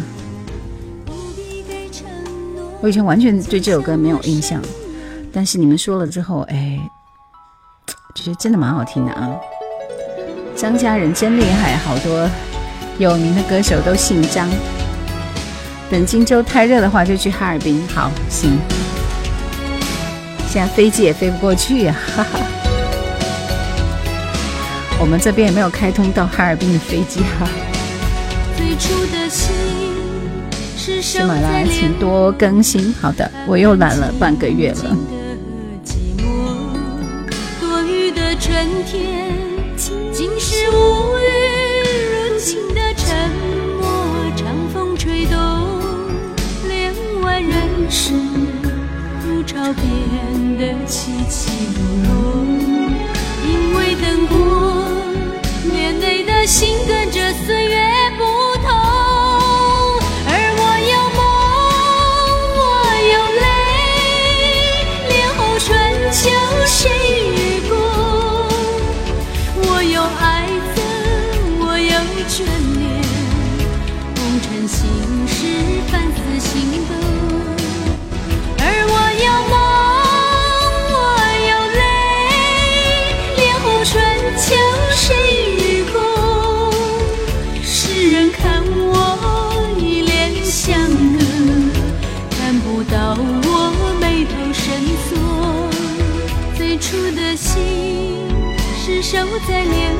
[2.81, 4.61] 我以前完全对这首歌没有印象，
[5.37, 6.79] 但是你们说了之后，哎。
[8.15, 9.29] 其实真的蛮好听的啊！
[10.55, 12.27] 张家人真厉害，好多
[12.97, 14.49] 有名的歌手都姓张。
[15.91, 17.87] 等荆州太热的话，就去哈尔滨。
[17.89, 18.57] 好，行。
[20.49, 22.39] 现在飞机也飞不过去呀，哈哈。
[24.99, 27.47] 我们这边也没有开通到哈尔滨的飞机哈。
[30.99, 32.91] 喜马拉雅，请多更新。
[32.99, 34.97] 好的，我又懒了半个月了。
[38.57, 39.29] 春天，
[40.11, 41.21] 竟是无语
[42.09, 43.29] 如情的沉
[43.79, 43.85] 默。
[44.35, 45.37] 长风吹动，
[46.67, 47.51] 帘外人
[47.87, 48.15] 世
[49.23, 52.17] 如潮变得起起落落。
[53.45, 54.87] 因为等过，
[55.71, 57.77] 帘内的心跟着岁月
[72.27, 72.85] 眷恋，
[74.15, 74.77] 红尘心
[75.25, 75.39] 事，
[75.89, 76.51] 凡思心
[76.85, 76.91] 动。
[78.59, 78.93] 而我
[79.23, 79.55] 有梦，
[80.91, 80.95] 我
[81.47, 81.81] 有泪，
[83.37, 83.93] 莲后春
[84.37, 84.45] 秋
[84.93, 85.05] 谁
[85.55, 85.95] 与共？
[87.63, 87.71] 世
[88.11, 88.85] 人看我
[89.79, 90.11] 一脸
[90.43, 90.77] 相
[91.17, 91.17] 隔，
[92.37, 93.47] 看不到我
[94.01, 94.65] 眉头深
[95.07, 95.09] 锁。
[96.57, 96.85] 最初
[97.15, 98.27] 的心
[98.83, 99.17] 是守
[99.47, 99.96] 在脸。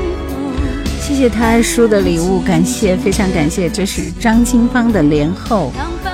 [1.18, 5.72] 谢谢他叔的礼物，感谢，非常感谢，这是张清芳的《莲后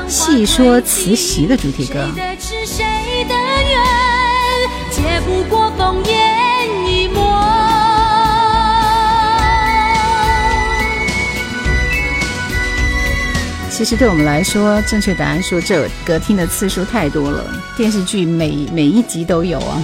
[0.08, 2.08] 细说慈禧》的主题歌。
[13.70, 17.44] 其实对我们来说，正确答案说这首歌听的次数太多了，
[17.76, 19.82] 电视剧每每一集都有啊。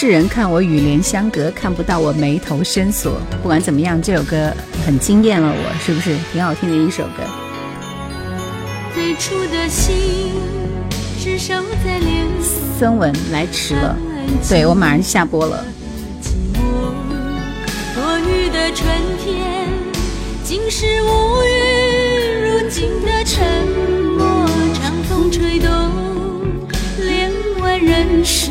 [0.00, 3.20] 世人看我与莲相隔，看不到我眉头深锁。
[3.42, 4.50] 不管怎么样，这首歌
[4.86, 7.22] 很惊艳了我，是不是挺好听的一首歌？
[8.94, 10.32] 最初的心
[11.84, 12.26] 在莲
[12.78, 13.94] 孙文来迟了，
[14.48, 15.62] 对我马上下播了。
[17.94, 18.88] 多雨的春
[19.22, 19.68] 天，
[20.42, 21.52] 竟是无语
[22.48, 23.46] 如今的沉
[24.16, 24.48] 默。
[24.72, 25.70] 长风吹动
[26.96, 28.48] 帘外人世。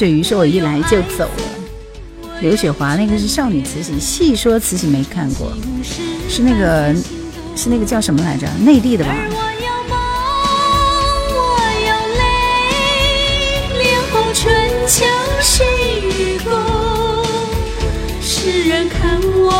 [0.00, 0.08] 共？
[0.08, 1.44] 汉水鱼说：“我一来就走了。”
[2.40, 5.52] 刘雪华那个是少女慈禧，细说慈禧没看过，
[6.26, 6.94] 是那个
[7.54, 8.48] 是那个叫什么来着？
[8.64, 9.14] 内地的吧？
[14.88, 15.04] 秋
[15.40, 15.64] 谁
[16.02, 16.50] 与共？
[18.20, 19.52] 世人看我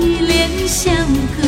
[0.00, 0.94] 一脸相
[1.36, 1.46] 隔。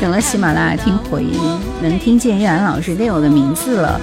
[0.00, 1.40] 等了喜马拉雅听回音，
[1.80, 3.98] 能听见叶兰老师念我的名字了。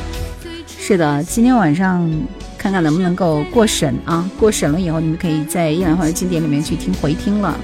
[0.79, 2.09] 是的，今天晚上
[2.67, 4.29] 看看能不能够过审啊！
[4.37, 7.57] 过审了以后，你们可以在叶兰花的经典里面去听回听了。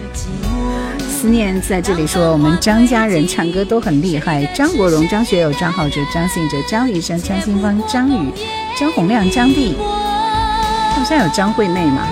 [0.97, 4.45] 思念在这里说，我们张家人唱歌都很厉害。
[4.55, 8.31] 张国荣、张学友、张浩哲、张信哲、张雨生、张清芳、张宇、
[8.80, 9.75] 张洪亮、张帝。
[9.77, 12.07] 好像有张惠妹吗？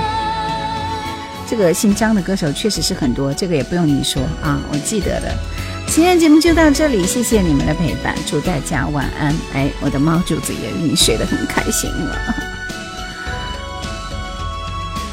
[1.48, 5.34] 这个姓张的歌手确实是很多，这个也不用你说啊，我记得的。
[5.88, 9.34] 今天节目就到这里，谢谢你们的陪伴，祝大家晚安。
[9.54, 12.41] 哎，我的猫主子也已经睡得很开心了。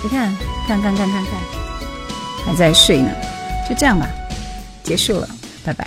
[0.03, 0.35] 你看，
[0.67, 1.33] 看看看看看，
[2.47, 3.11] 还在睡呢。
[3.69, 4.09] 就这样吧，
[4.83, 5.29] 结束了，
[5.65, 5.87] 拜拜。